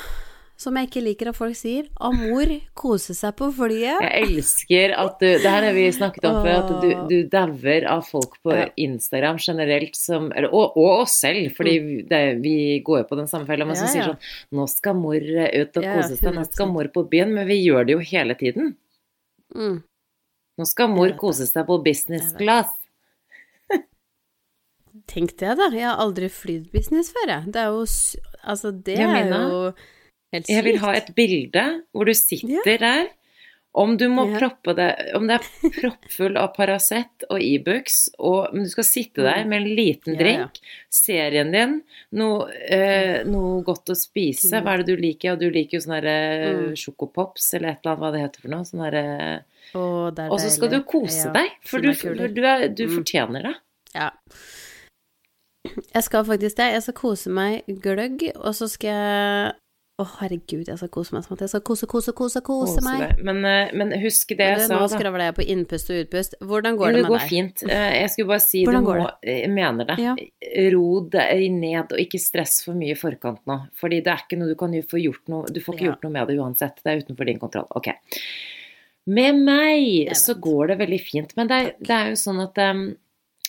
som 0.60 0.76
jeg 0.80 0.90
ikke 0.90 1.04
liker 1.04 1.30
at 1.32 1.38
folk 1.38 1.56
sier, 1.60 1.90
Amor 2.04 2.50
kose 2.76 3.16
seg 3.16 3.36
på 3.40 3.50
flyet. 3.56 4.04
Jeg 4.04 4.24
elsker 4.24 4.96
at 5.00 5.20
du 5.20 5.28
Det 5.28 5.52
her 5.52 5.68
har 5.68 5.76
vi 5.76 5.86
snakket 5.96 6.28
om 6.28 6.40
før, 6.44 6.56
at 6.56 6.72
du, 6.84 6.88
du 7.12 7.30
dauer 7.32 7.88
av 7.92 8.04
folk 8.08 8.40
på 8.44 8.56
Instagram 8.88 9.40
generelt 9.44 10.00
som 10.00 10.28
eller, 10.32 10.52
og, 10.52 10.76
og 10.80 11.06
oss 11.06 11.20
selv, 11.24 11.52
fordi 11.56 12.06
det, 12.08 12.24
vi 12.44 12.80
går 12.84 13.04
jo 13.04 13.10
på 13.12 13.20
den 13.20 13.32
samme 13.32 13.48
fella, 13.52 13.68
men 13.68 13.80
som 13.80 13.88
ja, 13.88 13.92
Ja, 13.92 13.96
sier 13.96 14.12
sånn 14.12 14.60
Nå 14.60 14.68
skal 14.72 15.00
mor 15.00 15.20
ut 15.20 15.84
og 15.84 15.92
kose 15.92 16.16
seg, 16.16 16.32
nå 16.36 16.48
skal 16.48 16.72
mor 16.72 16.92
på 16.96 17.08
byen. 17.12 17.36
Men 17.36 17.48
vi 17.52 17.60
gjør 17.64 17.88
det 17.88 17.96
jo 17.96 18.04
hele 18.16 18.40
tiden. 18.40 18.76
Mm. 19.56 19.84
Nå 20.56 20.66
skal 20.70 20.90
mor 20.90 21.12
kose 21.20 21.46
seg 21.50 21.68
på 21.68 21.78
business 21.84 22.32
class. 22.40 22.72
Tenk 25.12 25.36
det, 25.42 25.52
da. 25.60 25.68
Jeg 25.76 25.86
har 25.90 26.00
aldri 26.02 26.30
flydd 26.32 26.72
business 26.74 27.12
før, 27.16 27.28
jeg. 27.34 27.52
Det 27.54 27.62
er 27.66 27.76
jo 27.76 27.84
Altså, 28.46 28.70
det 28.72 29.00
Ja, 29.00 29.10
er 29.10 29.32
jo 29.34 29.62
helt 30.34 30.46
sykt. 30.46 30.50
Jeg 30.54 30.64
vil 30.68 30.78
ha 30.84 30.92
et 30.96 31.08
bilde 31.18 31.64
hvor 31.92 32.06
du 32.06 32.14
sitter 32.14 32.78
der. 32.78 33.08
Om 33.76 33.98
du 34.00 34.06
må 34.08 34.24
Ja. 34.32 34.50
det 34.74 35.14
Om 35.18 35.26
det 35.28 35.36
er 35.36 35.70
proppfull 35.82 36.38
av 36.40 36.54
Paracet 36.56 37.26
og 37.30 37.42
Ibux, 37.44 38.10
og 38.20 38.54
men 38.54 38.64
du 38.64 38.70
skal 38.72 38.84
sitte 38.88 39.22
der 39.26 39.44
med 39.46 39.62
en 39.64 39.76
liten 39.76 40.16
drink, 40.16 40.56
Ja, 40.62 40.72
ja. 40.72 40.88
serien 40.90 41.52
din, 41.52 41.74
noe, 42.16 42.48
eh, 42.70 43.24
noe 43.28 43.62
godt 43.68 43.92
å 43.92 43.96
spise. 44.00 44.62
Hva 44.64 44.74
er 44.78 44.84
det 44.84 44.88
du 44.96 45.02
liker? 45.02 45.34
Og 45.34 45.40
du 45.44 45.50
liker 45.52 45.78
jo 45.78 45.84
sånne 45.84 46.02
der, 46.02 46.08
eh, 46.08 46.54
Mm. 46.56 46.76
sjokopops, 46.80 47.54
eller 47.54 47.70
et 47.76 47.80
eller 47.84 47.96
annet, 47.96 48.00
hva 48.06 48.12
det 48.14 48.22
heter 48.24 48.42
for 48.42 48.48
noe. 48.56 48.64
Sånn 48.64 48.84
derre 48.86 49.04
er 49.20 49.44
Og 49.76 50.40
så 50.40 50.50
skal 50.52 50.70
du 50.70 50.82
kose 50.84 51.34
deg, 51.34 51.52
for 51.66 51.80
du, 51.82 51.92
du, 51.92 52.42
er, 52.46 52.70
du 52.70 52.88
Mm. 52.88 52.96
fortjener 53.04 53.44
det. 53.44 53.56
Ja. 53.94 54.12
Jeg 55.66 56.04
skal 56.04 56.24
faktisk 56.24 56.56
det. 56.56 56.72
Jeg 56.76 56.84
skal 56.86 56.94
kose 56.94 57.30
meg 57.34 57.66
gløgg, 57.82 58.32
og 58.38 58.54
så 58.56 58.70
skal 58.70 58.90
jeg 58.90 59.54
Å, 59.96 60.04
herregud, 60.20 60.68
jeg 60.68 60.76
skal 60.76 60.90
kose 60.92 61.14
meg 61.16 61.24
sånn 61.24 61.38
at 61.38 61.42
jeg 61.46 61.52
skal 61.54 61.62
kose, 61.64 61.88
kose, 61.88 62.12
kose, 62.12 62.42
kose 62.44 62.74
Kose 62.76 62.82
meg. 62.84 63.22
Men, 63.24 63.38
eh, 63.48 63.70
men 63.80 63.94
husk 64.02 64.34
det 64.36 64.44
jeg 64.50 64.66
sa, 64.66 64.74
da. 64.74 64.80
Nå 64.82 64.90
skravler 64.92 65.24
jeg 65.30 65.36
på 65.38 65.46
innpust 65.54 65.92
og 65.94 66.02
utpust. 66.02 66.36
Hvordan 66.44 66.76
går 66.82 66.92
det 66.92 66.96
det 66.98 67.04
med 67.06 67.12
går 67.14 67.22
deg? 67.22 67.30
fint. 67.30 67.64
Eh, 67.70 67.94
Jeg 68.02 68.10
skulle 68.12 68.28
bare 68.34 68.44
si 68.44 68.66
Hvordan 68.66 68.84
du 68.84 68.90
går 68.90 69.00
må 69.00 69.08
Jeg 69.24 69.50
mener 69.56 69.86
det. 69.88 69.98
Ja. 70.04 70.16
Ro 70.76 70.90
deg 71.16 71.46
ned, 71.56 71.94
og 71.96 71.98
ikke 72.04 72.20
stress 72.20 72.58
for 72.66 72.74
mye 72.76 72.92
i 72.92 73.00
forkant 73.00 73.40
nå. 73.48 73.58
Fordi 73.80 74.02
det 74.04 74.12
er 74.12 74.26
ikke 74.28 74.38
noe 74.42 74.52
du 74.52 74.56
kan 74.60 74.76
få 74.84 75.00
gjort 75.00 75.32
noe 75.32 75.46
Du 75.48 75.62
får 75.62 75.76
ikke 75.80 75.86
Ja. 75.88 75.92
gjort 75.94 76.04
noe 76.04 76.12
med 76.12 76.28
det 76.28 76.38
uansett. 76.44 76.84
Det 76.84 76.92
er 76.92 77.02
utenfor 77.06 77.26
din 77.32 77.40
kontroll. 77.40 77.68
Ok. 77.80 77.88
Med 79.08 79.36
meg 79.48 80.12
så 80.18 80.36
går 80.36 80.68
det 80.74 80.78
veldig 80.84 81.02
fint. 81.08 81.34
Men 81.38 81.48
det 81.48 81.76
det 81.80 81.90
er 81.96 82.10
jo 82.10 82.16
sånn 82.20 82.44
at 82.44 82.58
em, 82.58 82.98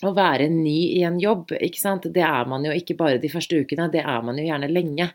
å 0.04 0.12
være 0.12 0.50
ny 0.52 0.98
i 0.98 1.02
en 1.08 1.16
jobb, 1.20 1.54
ikke 1.56 1.80
sant? 1.80 2.04
det 2.12 2.20
er 2.20 2.48
man 2.48 2.64
jo 2.66 2.72
ikke 2.76 2.96
bare 2.98 3.20
de 3.22 3.30
første 3.32 3.56
ukene, 3.56 3.86
det 3.92 4.02
er 4.02 4.24
man 4.26 4.36
jo 4.36 4.44
gjerne 4.44 4.68
lenge. 4.68 5.06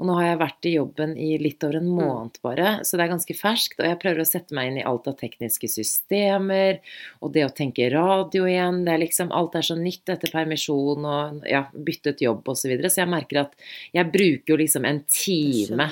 Og 0.00 0.08
nå 0.08 0.16
har 0.16 0.30
jeg 0.30 0.40
vært 0.40 0.68
i 0.68 0.72
jobben 0.78 1.12
i 1.20 1.28
litt 1.42 1.64
over 1.66 1.76
en 1.76 1.90
Mm. 1.90 1.98
måned 1.98 2.38
bare, 2.42 2.70
så 2.84 2.96
det 2.96 3.04
er 3.04 3.12
ganske 3.12 3.36
ferskt. 3.36 3.76
Og 3.80 3.86
jeg 3.86 3.98
prøver 4.00 4.22
å 4.22 4.28
sette 4.28 4.56
meg 4.56 4.70
inn 4.70 4.78
i 4.80 4.86
alt 4.86 5.08
av 5.08 5.18
tekniske 5.20 5.68
systemer, 5.68 6.80
og 7.20 7.32
det 7.34 7.44
å 7.44 7.52
tenke 7.52 7.90
radio 7.92 8.46
igjen. 8.48 8.84
Det 8.86 8.94
er 8.94 9.04
liksom, 9.04 9.32
alt 9.32 9.54
er 9.54 9.66
så 9.66 9.76
nytt 9.76 10.08
etter 10.08 10.32
permisjon 10.32 11.04
og 11.04 11.44
ja, 11.46 11.66
byttet 11.74 12.22
jobb 12.24 12.48
osv. 12.48 12.60
Så, 12.60 12.68
videre. 12.68 12.90
så 12.92 13.02
jeg 13.02 13.12
merker 13.12 13.44
at 13.44 13.54
jeg 13.92 14.12
bruker 14.12 14.54
jo 14.54 14.60
liksom 14.60 14.84
en 14.84 15.04
time 15.08 15.88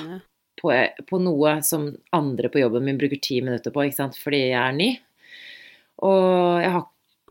på, 0.60 0.72
på 1.08 1.20
noe 1.22 1.62
som 1.62 1.88
andre 2.12 2.48
på 2.48 2.60
jobben 2.60 2.84
min 2.84 2.98
bruker 3.00 3.20
ti 3.20 3.40
minutter 3.40 3.74
på, 3.74 3.84
ikke 3.84 4.00
sant, 4.02 4.18
fordi 4.20 4.48
jeg 4.50 4.60
er 4.60 4.76
ny. 4.76 4.90
Og 6.06 6.62
jeg 6.62 6.72
har 6.76 6.86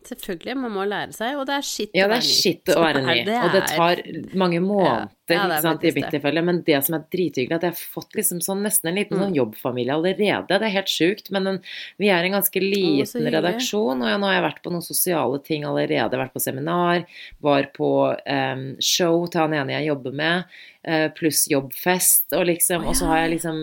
Selvfølgelig, 0.07 0.57
man 0.57 0.71
må 0.71 0.83
lære 0.87 1.11
seg, 1.15 1.35
og 1.41 1.45
det 1.49 1.55
er 1.57 1.65
skitt 1.67 1.95
Ja, 1.97 2.05
å 2.05 2.09
det 2.09 2.15
være 2.15 2.23
er 2.23 2.27
ny. 2.27 2.75
å 2.75 2.81
være 2.85 3.01
ny, 3.03 3.37
og 3.43 3.51
det 3.57 3.63
tar 3.73 4.01
mange 4.39 4.59
måneder 4.63 5.07
Ja, 5.35 5.47
ja, 5.49 5.61
sant, 5.61 5.83
i 5.83 5.91
mitt 5.91 6.09
tilfelle. 6.13 6.43
Men 6.43 6.61
det 6.63 6.79
som 6.85 6.95
er 6.95 7.03
drithyggelig, 7.11 7.55
at 7.57 7.65
jeg 7.67 7.71
har 7.75 7.81
fått 7.97 8.15
liksom 8.15 8.39
sånn, 8.41 8.61
nesten 8.63 8.87
en 8.91 8.95
liten 8.95 9.17
Mm. 9.17 9.23
sånn 9.25 9.35
jobbfamilie 9.35 9.93
allerede. 9.93 10.47
Det 10.47 10.61
er 10.61 10.75
helt 10.77 10.87
sjukt, 10.87 11.31
men 11.31 11.47
en, 11.47 11.59
vi 11.97 12.07
er 12.09 12.23
en 12.23 12.37
ganske 12.39 12.61
liten 12.61 13.05
hyggelig. 13.05 13.33
redaksjon, 13.33 14.01
og 14.01 14.07
ja, 14.07 14.17
nå 14.17 14.25
har 14.29 14.37
jeg 14.41 14.47
vært 14.51 14.63
på 14.63 14.71
noen 14.71 14.85
sosiale 14.85 15.43
ting 15.43 15.63
allerede. 15.65 16.11
Vært 16.17 16.33
på 16.33 16.39
seminar, 16.41 17.05
var 17.41 17.63
på 17.73 17.91
um, 18.25 18.75
show 18.79 19.27
til 19.27 19.41
han 19.41 19.53
ene 19.53 19.73
jeg 19.77 19.87
jobber 19.89 20.13
med, 20.13 20.43
eh, 20.83 21.09
pluss 21.09 21.47
jobbfest, 21.51 22.31
og 22.33 22.45
liksom, 22.47 22.83
Å, 22.85 22.87
og 22.89 22.95
så 22.95 23.05
har 23.07 23.17
jeg 23.25 23.39
liksom 23.39 23.57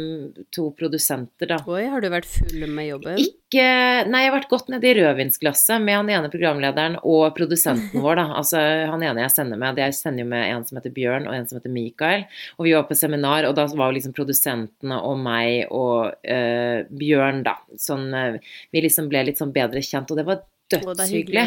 to 0.52 0.70
produsenter, 0.76 1.46
da. 1.48 1.56
Oi, 1.66 1.86
har 1.88 2.00
du 2.00 2.08
vært 2.12 2.26
full 2.28 2.66
med 2.68 2.88
jobben? 2.90 3.16
Ikke 3.18 3.40
Nei, 3.54 4.24
jeg 4.24 4.32
har 4.32 4.40
vært 4.40 4.48
godt 4.50 4.68
nede 4.68 4.82
i 4.88 4.94
rødvinsglasset 4.98 5.80
med 5.80 5.94
han 5.94 6.08
ene 6.10 6.28
programlederen 6.28 6.96
og 7.06 7.36
produsenten 7.36 8.00
vår, 8.04 8.16
da. 8.18 8.24
Altså 8.40 8.58
han 8.90 9.00
ene 9.06 9.22
jeg 9.22 9.30
sender 9.30 9.56
med. 9.56 9.78
Jeg 9.78 9.94
sender 9.94 10.24
jo 10.24 10.28
med 10.32 10.48
en 10.50 10.64
som 10.66 10.76
heter 10.80 10.90
Bjørn, 10.90 11.28
og 11.28 11.34
en 11.36 11.46
som 11.46 11.53
heter 11.58 11.74
Mikael. 11.74 12.24
Og 12.58 12.68
vi 12.68 12.74
var 12.76 12.86
på 12.88 12.96
seminar, 12.98 13.48
og 13.48 13.56
da 13.58 13.66
var 13.72 13.90
jo 13.90 13.98
liksom 13.98 14.16
produsentene 14.16 14.98
og 15.04 15.20
meg 15.22 15.70
og 15.74 16.14
uh, 16.24 16.80
Bjørn, 16.90 17.44
da. 17.46 17.58
Sånn 17.80 18.10
uh, 18.14 18.58
Vi 18.72 18.84
liksom 18.84 19.10
ble 19.12 19.26
litt 19.28 19.40
sånn 19.40 19.54
bedre 19.54 19.82
kjent, 19.84 20.12
og 20.12 20.20
det 20.20 20.26
var 20.28 20.42
dødshyggelig. 20.72 21.44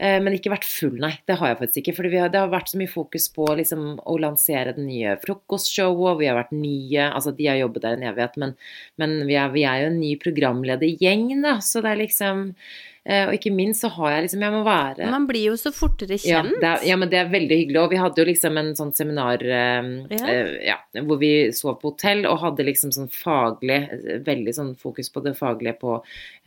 Uh, 0.00 0.18
Men 0.24 0.38
ikke 0.38 0.52
vært 0.54 0.66
full, 0.68 0.96
nei. 1.02 1.12
Det 1.28 1.36
har 1.40 1.52
jeg 1.52 1.60
faktisk 1.60 1.82
ikke. 1.82 1.96
For 1.98 2.08
det 2.10 2.38
har 2.38 2.52
vært 2.52 2.72
så 2.72 2.80
mye 2.80 2.90
fokus 2.90 3.28
på 3.34 3.46
liksom, 3.60 3.84
å 4.00 4.16
lansere 4.22 4.74
det 4.76 4.86
nye 4.86 5.18
frokostshowet, 5.24 6.18
vi 6.22 6.30
har 6.30 6.38
vært 6.40 6.56
nye 6.56 7.10
Altså, 7.10 7.34
de 7.36 7.50
har 7.50 7.60
jobbet 7.60 7.84
der 7.84 7.98
en 7.98 8.08
evighet, 8.10 8.40
men, 8.40 8.56
men 9.00 9.20
vi, 9.28 9.38
er, 9.38 9.52
vi 9.54 9.68
er 9.68 9.84
jo 9.84 9.92
en 9.92 10.00
ny 10.00 10.16
programledergjeng, 10.22 11.30
da. 11.44 11.58
Så 11.64 11.84
det 11.84 11.94
er 11.94 12.04
liksom 12.06 12.50
Og 13.04 13.34
ikke 13.36 13.50
minst 13.52 13.82
så 13.84 13.90
har 13.98 14.14
jeg 14.14 14.22
liksom 14.24 14.40
Jeg 14.46 14.52
må 14.54 14.62
være 14.64 15.10
Man 15.12 15.26
blir 15.28 15.50
jo 15.50 15.56
så 15.60 15.68
fortere 15.76 16.16
ja, 16.24 16.38
kjent. 16.40 16.54
det 16.62 16.68
er, 16.70 16.84
ja, 16.88 16.96
men 16.96 17.10
det 17.12 17.18
er 17.20 17.26
veldig 17.28 17.58
hyggelig. 17.60 17.80
Og 17.82 17.90
vi 17.92 17.98
hadde 18.00 18.22
jo 18.22 18.24
liksom 18.30 18.56
en 18.56 18.70
sånn 18.78 18.94
seminar 18.96 19.44
eh, 19.44 19.90
Ja. 20.14 20.22
eh, 20.32 20.52
ja, 20.70 20.76
hvor 21.04 21.20
vi 21.20 21.32
sov 21.52 21.76
på 21.82 21.90
hotell 21.92 22.24
og 22.30 22.38
hadde 22.40 22.64
liksom 22.64 22.94
sånn 22.96 23.10
faglig 23.12 23.76
eh, 23.92 24.22
Veldig 24.24 24.54
sånn 24.56 24.72
fokus 24.80 25.12
på 25.12 25.20
det 25.26 25.34
faglige 25.36 25.76
på 25.82 25.98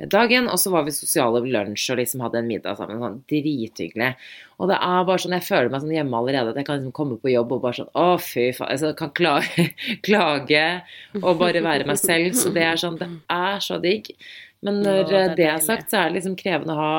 dagen. 0.09 0.49
Og 0.49 0.57
så 0.57 0.73
var 0.73 0.87
vi 0.87 0.95
sosiale 0.97 1.43
ved 1.45 1.53
lunsj 1.53 1.91
og 1.93 2.01
liksom 2.01 2.25
hadde 2.25 2.41
en 2.41 2.49
middag 2.49 2.79
sammen. 2.81 3.03
Sånn 3.05 3.21
drithyggelig. 3.29 4.15
Og 4.57 4.71
det 4.71 4.79
er 4.81 5.03
bare 5.05 5.21
sånn, 5.21 5.35
jeg 5.37 5.45
føler 5.45 5.69
meg 5.69 5.83
sånn 5.83 5.93
hjemme 5.93 6.17
allerede. 6.17 6.49
At 6.55 6.57
jeg 6.57 6.65
kan 6.65 6.79
liksom 6.79 6.95
komme 6.97 7.19
på 7.21 7.29
jobb 7.35 7.53
og 7.53 7.61
bare 7.67 7.77
sånn 7.83 7.93
Å, 7.93 8.07
fy 8.17 8.47
faen. 8.57 8.71
Altså, 8.73 8.89
jeg 8.89 8.97
kan 9.03 9.13
klage, 9.13 9.67
klage 10.07 10.65
og 11.21 11.37
bare 11.37 11.61
være 11.61 11.85
meg 11.85 12.01
selv. 12.01 12.33
Så 12.33 12.49
det 12.55 12.65
er 12.65 12.81
sånn 12.81 12.97
Det 12.97 13.11
er 13.29 13.61
så 13.61 13.77
digg. 13.83 14.09
Men 14.65 14.81
når 14.81 15.03
Å, 15.03 15.07
det 15.09 15.17
er 15.21 15.29
eh, 15.29 15.37
det 15.37 15.47
er 15.53 15.63
sagt, 15.63 15.91
så 15.91 16.01
er 16.01 16.09
det 16.09 16.17
liksom 16.19 16.35
krevende 16.39 16.73
å 16.73 16.77
ha 16.81 16.93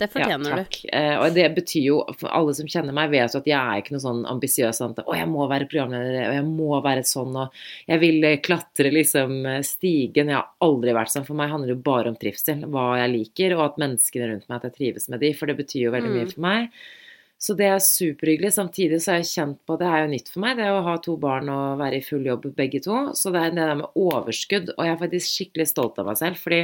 Det 0.00 0.08
fortjener 0.10 0.54
ja, 0.54 0.62
du. 0.64 0.78
Eh, 0.96 1.16
og 1.20 1.34
det 1.36 1.44
betyr 1.54 1.84
jo, 1.84 1.98
for 2.18 2.32
alle 2.34 2.54
som 2.56 2.66
kjenner 2.66 2.96
meg, 2.96 3.10
vet 3.12 3.34
jo 3.36 3.42
at 3.42 3.50
jeg 3.50 3.58
er 3.60 3.82
ikke 3.82 3.92
noe 3.94 4.02
sånn 4.02 4.22
ambisiøs 4.32 4.80
sånn 4.80 4.94
at 4.96 5.04
å, 5.04 5.12
jeg 5.14 5.28
må 5.30 5.44
være 5.50 5.68
programleder, 5.70 6.30
og 6.30 6.38
jeg 6.38 6.46
må 6.48 6.80
være 6.82 7.04
sånn, 7.06 7.36
og 7.44 7.60
jeg 7.92 8.00
vil 8.02 8.24
eh, 8.30 8.38
klatre 8.42 8.90
liksom 8.96 9.36
eh, 9.46 9.60
stigen. 9.68 10.32
Jeg 10.32 10.40
har 10.40 10.48
aldri 10.64 10.96
vært 10.96 11.12
sånn. 11.12 11.28
For 11.28 11.38
meg 11.38 11.52
handler 11.52 11.70
det 11.70 11.76
jo 11.76 11.84
bare 11.92 12.10
om 12.10 12.16
trivsel, 12.18 12.64
hva 12.72 12.88
jeg 13.02 13.12
liker, 13.18 13.54
og 13.58 13.66
at 13.68 13.78
menneskene 13.84 14.32
rundt 14.32 14.48
meg, 14.48 14.56
at 14.58 14.70
jeg 14.70 14.78
trives 14.80 15.08
med 15.12 15.22
de, 15.22 15.32
for 15.38 15.52
det 15.52 15.60
betyr 15.60 15.86
jo 15.86 15.94
veldig 15.94 16.10
mye 16.16 16.26
Mm. 16.26 16.34
for 16.34 16.46
meg. 16.48 16.82
Så 17.42 17.56
det 17.58 17.66
er 17.66 17.80
superhyggelig. 17.82 18.52
Samtidig 18.54 19.00
så 19.02 19.10
har 19.10 19.16
jeg 19.18 19.30
kjent 19.32 19.56
på 19.66 19.74
Det 19.80 19.86
er 19.90 20.04
jo 20.04 20.10
nytt 20.12 20.28
for 20.30 20.44
meg, 20.44 20.60
det 20.60 20.68
å 20.70 20.82
ha 20.86 20.92
to 21.02 21.16
barn 21.18 21.48
og 21.50 21.80
være 21.80 21.98
i 21.98 22.04
full 22.06 22.22
jobb 22.28 22.44
begge 22.54 22.78
to. 22.84 22.98
Så 23.18 23.32
det 23.34 23.40
er 23.42 23.54
det 23.56 23.64
der 23.64 23.80
med 23.80 23.98
overskudd. 23.98 24.68
Og 24.76 24.84
jeg 24.86 24.94
er 24.94 25.00
faktisk 25.00 25.32
skikkelig 25.32 25.66
stolt 25.72 25.98
av 25.98 26.06
meg 26.06 26.20
selv. 26.20 26.38
Fordi 26.38 26.60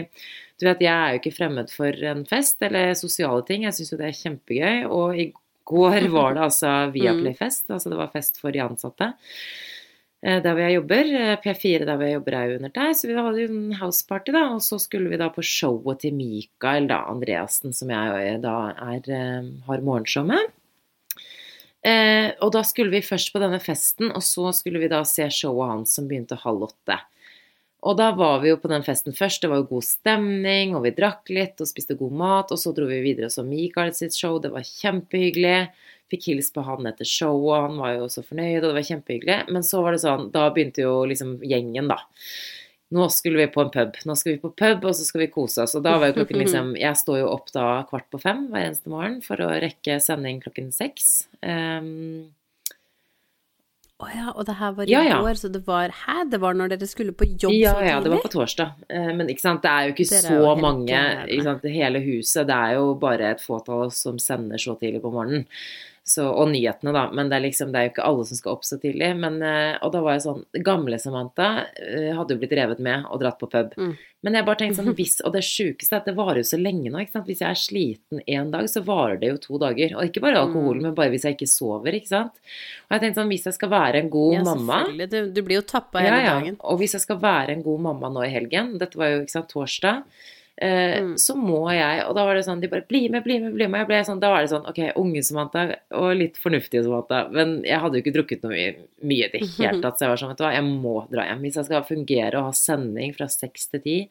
du 0.62 0.66
vet, 0.68 0.84
jeg 0.86 0.92
er 0.94 1.16
jo 1.16 1.18
ikke 1.22 1.34
fremmed 1.34 1.72
for 1.74 2.04
en 2.12 2.22
fest 2.30 2.62
eller 2.62 2.92
sosiale 2.98 3.42
ting. 3.48 3.64
Jeg 3.66 3.74
syns 3.74 3.90
jo 3.90 3.98
det 3.98 4.06
er 4.12 4.20
kjempegøy. 4.20 4.84
Og 4.86 5.18
i 5.18 5.26
går 5.66 6.06
var 6.14 6.36
det 6.38 6.44
altså 6.46 6.76
Viaplay-fest. 6.94 7.66
Altså 7.74 7.90
det 7.90 7.98
var 7.98 8.12
fest 8.14 8.38
for 8.38 8.54
de 8.54 8.62
ansatte. 8.62 9.08
eh, 10.22 10.38
Der 10.44 10.52
hvor 10.54 10.62
jeg 10.62 10.76
jobber. 10.78 11.10
Eh, 11.24 11.34
P4 11.42 11.88
der 11.90 11.96
hvor 11.98 12.06
jeg 12.06 12.14
jobber 12.20 12.36
er 12.38 12.52
jo 12.52 12.60
under 12.60 12.72
der. 12.78 12.92
Så 12.94 13.10
vi 13.10 13.18
hadde 13.18 13.42
jo 13.42 13.48
en 13.50 13.74
houseparty, 13.82 14.30
da. 14.38 14.44
Og 14.54 14.62
så 14.62 14.78
skulle 14.78 15.10
vi 15.10 15.18
da 15.18 15.26
på 15.34 15.42
showet 15.42 16.04
til 16.06 16.14
Mikael 16.14 16.86
da, 16.86 17.02
Andreassen, 17.10 17.74
som 17.74 17.90
jeg 17.90 18.38
da 18.46 18.54
er, 18.78 19.02
eh, 19.10 19.50
har 19.66 19.82
morgenshow 19.90 20.22
med. 20.30 20.54
Eh, 21.88 22.32
og 22.44 22.52
da 22.54 22.64
skulle 22.66 22.92
vi 22.92 23.04
først 23.04 23.32
på 23.32 23.40
denne 23.42 23.60
festen, 23.62 24.10
og 24.12 24.24
så 24.24 24.50
skulle 24.56 24.82
vi 24.82 24.90
da 24.92 25.04
se 25.08 25.28
showet 25.32 25.72
hans 25.72 25.94
som 25.96 26.08
begynte 26.10 26.38
halv 26.42 26.68
åtte. 26.68 26.98
Og 27.86 27.94
da 27.94 28.08
var 28.18 28.40
vi 28.42 28.50
jo 28.50 28.58
på 28.58 28.70
den 28.72 28.82
festen 28.82 29.14
først, 29.14 29.44
det 29.44 29.52
var 29.52 29.60
jo 29.60 29.68
god 29.70 29.86
stemning, 29.86 30.74
og 30.74 30.82
vi 30.88 30.94
drakk 30.96 31.30
litt 31.30 31.62
og 31.62 31.70
spiste 31.70 31.94
god 31.98 32.16
mat, 32.18 32.50
og 32.50 32.58
så 32.58 32.72
dro 32.74 32.88
vi 32.90 32.98
videre 33.04 33.28
og 33.30 33.34
så 33.36 33.44
Mikael 33.46 33.92
sitt 33.94 34.16
show, 34.18 34.40
det 34.42 34.50
var 34.54 34.66
kjempehyggelig. 34.66 35.68
Fikk 36.10 36.30
hils 36.30 36.48
på 36.54 36.64
han 36.64 36.88
etter 36.88 37.06
showet, 37.06 37.68
han 37.68 37.78
var 37.78 37.94
jo 37.94 38.08
så 38.10 38.24
fornøyd, 38.24 38.62
og 38.62 38.70
det 38.70 38.76
var 38.80 38.88
kjempehyggelig. 38.90 39.38
Men 39.54 39.66
så 39.66 39.82
var 39.84 39.94
det 39.94 40.02
sånn, 40.02 40.30
da 40.34 40.48
begynte 40.54 40.82
jo 40.82 40.94
liksom 41.06 41.36
gjengen, 41.46 41.90
da. 41.92 42.00
Nå 42.94 43.04
skulle 43.12 43.36
vi 43.42 43.46
på 43.52 43.60
en 43.60 43.70
pub. 43.74 43.98
Nå 44.08 44.14
skal 44.16 44.32
vi 44.32 44.38
på 44.40 44.48
pub, 44.56 44.84
og 44.88 44.94
så 44.96 45.04
skal 45.04 45.20
vi 45.26 45.28
kose 45.32 45.60
oss. 45.66 45.74
Og 45.76 45.82
da 45.84 45.98
var 46.00 46.08
jo 46.08 46.14
klokken 46.22 46.38
liksom 46.44 46.70
Jeg 46.80 46.96
står 46.96 47.18
jo 47.20 47.26
opp 47.34 47.50
da 47.52 47.66
kvart 47.90 48.06
på 48.14 48.20
fem 48.22 48.46
hver 48.48 48.64
eneste 48.70 48.88
morgen 48.92 49.18
for 49.24 49.40
å 49.44 49.50
rekke 49.60 49.98
sending 50.00 50.40
klokken 50.40 50.70
seks. 50.72 51.26
Um, 51.44 52.30
Å 53.98 54.08
ja, 54.14 54.28
og 54.30 54.46
det 54.46 54.54
her 54.60 54.72
var 54.78 54.86
i 54.88 54.92
Ja, 54.94 55.02
ja. 55.04 55.18
år, 55.26 55.34
så 55.40 55.50
det 55.52 55.64
var 55.66 55.90
Hæ? 56.04 56.20
Det 56.30 56.38
var 56.40 56.54
når 56.56 56.70
dere 56.76 56.86
skulle 56.88 57.12
på 57.18 57.26
jobb 57.26 57.52
ja, 57.52 57.72
tidlig? 57.74 57.88
ja, 57.90 58.00
det 58.04 58.12
var 58.14 58.24
på 58.24 58.30
torsdag. 58.36 58.84
Eh, 58.88 59.08
Men 59.18 59.28
ikke 59.34 59.42
sant, 59.42 59.60
det 59.66 59.72
er 59.74 59.88
jo 59.88 59.94
ikke 59.96 60.06
Dere 60.08 60.18
er 60.22 60.26
så 60.28 60.38
jo 60.38 60.56
mange 60.62 61.00
ikke 61.26 61.46
sant, 61.50 61.68
Hele 61.74 62.02
huset, 62.06 62.46
det 62.48 62.56
er 62.56 62.76
jo 62.78 62.92
bare 63.02 63.32
et 63.34 63.42
fåtall 63.42 63.90
som 63.92 64.20
sender 64.22 64.56
så 64.62 64.76
tidlig 64.80 65.02
på 65.02 65.10
morgenen. 65.12 65.44
Så, 66.08 66.24
og 66.24 66.48
nyhetene, 66.48 66.92
da. 66.96 67.02
Men 67.12 67.28
det 67.28 67.36
er 67.36 67.42
liksom, 67.44 67.70
det 67.72 67.78
er 67.80 67.88
jo 67.88 67.90
ikke 67.92 68.04
alle 68.08 68.24
som 68.24 68.38
skal 68.38 68.54
opp 68.54 68.62
så 68.64 68.78
tidlig. 68.80 69.10
Men, 69.20 69.34
eh, 69.44 69.74
og 69.84 69.92
da 69.92 70.00
var 70.00 70.14
jeg 70.16 70.22
sånn 70.24 70.44
Gamle 70.64 70.96
Samantha 71.02 71.48
eh, 71.76 72.14
hadde 72.16 72.32
jo 72.32 72.40
blitt 72.40 72.54
revet 72.56 72.78
med 72.80 73.04
og 73.12 73.20
dratt 73.20 73.36
på 73.42 73.50
pub. 73.52 73.74
Mm. 73.76 73.90
Men 74.26 74.34
jeg 74.34 74.46
bare 74.48 74.58
tenkte 74.58 74.80
sånn 74.80 74.94
hvis, 74.98 75.20
Og 75.22 75.30
det 75.36 75.44
sjukeste 75.46 75.94
er 75.94 76.00
at 76.00 76.08
det 76.08 76.14
varer 76.16 76.40
jo 76.40 76.46
så 76.48 76.58
lenge 76.58 76.90
nå. 76.90 77.02
Hvis 77.28 77.42
jeg 77.44 77.50
er 77.50 77.60
sliten 77.60 78.22
én 78.26 78.48
dag, 78.50 78.64
så 78.72 78.80
varer 78.82 79.20
det 79.20 79.28
jo 79.34 79.36
to 79.44 79.60
dager. 79.62 79.92
Og 80.00 80.08
ikke 80.08 80.24
bare 80.24 80.40
alkohol, 80.40 80.80
Mm. 80.80 80.82
men 80.88 80.94
bare 80.96 81.12
hvis 81.12 81.22
jeg 81.28 81.36
ikke 81.36 81.50
sover, 81.52 81.92
ikke 82.00 82.08
sant. 82.10 82.40
Og 82.88 82.96
jeg 82.96 83.00
tenkte 83.04 83.20
sånn 83.20 83.30
hvis 83.30 83.44
jeg 83.46 83.54
skal 83.60 83.70
være 83.70 84.00
en 84.02 84.10
god 84.10 84.32
Ja, 84.38 84.42
mamma. 84.48 84.80
Du, 85.06 85.18
du 85.30 85.42
blir 85.42 85.60
jo 85.60 85.66
tappa 85.68 86.00
hele 86.02 86.24
dagen. 86.24 86.56
og 86.64 86.80
hvis 86.80 86.96
jeg 86.96 87.04
skal 87.04 87.20
være 87.22 87.50
en 87.54 87.62
god 87.62 87.80
mamma 87.80 88.08
nå 88.10 88.24
i 88.26 88.32
helgen 88.32 88.78
Dette 88.78 88.96
var 88.98 89.12
jo 89.12 89.20
ikke 89.22 89.36
sant, 89.36 89.52
torsdag. 89.52 90.02
Eh, 90.60 91.00
Mm. 91.00 91.14
så 91.18 91.34
må 91.36 91.70
jeg 91.72 92.04
Og 92.08 92.14
da 92.14 92.24
var 92.24 92.34
det 92.34 92.44
sånn, 92.44 92.60
de 92.60 92.68
bare 92.68 92.82
'bli 92.88 93.08
med, 93.10 93.22
bli 93.24 93.38
med', 93.40 93.54
bli 93.54 93.66
med. 93.68 93.80
Jeg 93.80 93.86
ble 93.88 94.00
sånn, 94.04 94.20
da 94.20 94.30
var 94.30 94.42
det 94.42 94.50
sånn 94.50 94.68
ok, 94.68 94.92
unge 94.96 95.22
Samantha 95.22 95.76
og 95.92 96.16
litt 96.16 96.36
fornuftige 96.36 96.82
Samantha. 96.84 97.28
Men 97.30 97.62
jeg 97.62 97.78
hadde 97.80 97.94
jo 97.94 98.02
ikke 98.02 98.14
drukket 98.16 98.42
noe 98.42 98.52
mye, 98.52 98.74
mye 99.02 99.24
i 99.26 99.30
det 99.32 99.40
hele 99.58 99.80
tatt, 99.82 99.98
så 99.98 100.06
jeg 100.06 100.10
var 100.10 100.16
sånn, 100.16 100.28
vet 100.30 100.38
du 100.38 100.44
hva, 100.44 100.54
jeg 100.54 100.64
må 100.64 100.96
dra 101.10 101.22
hjem. 101.28 101.40
Hvis 101.42 101.54
jeg 101.56 101.64
skal 101.66 101.82
fungere 101.84 102.34
og 102.38 102.44
ha 102.44 102.52
sending 102.52 103.14
fra 103.14 103.26
seks 103.28 103.68
til 103.70 103.80
ti, 103.80 104.08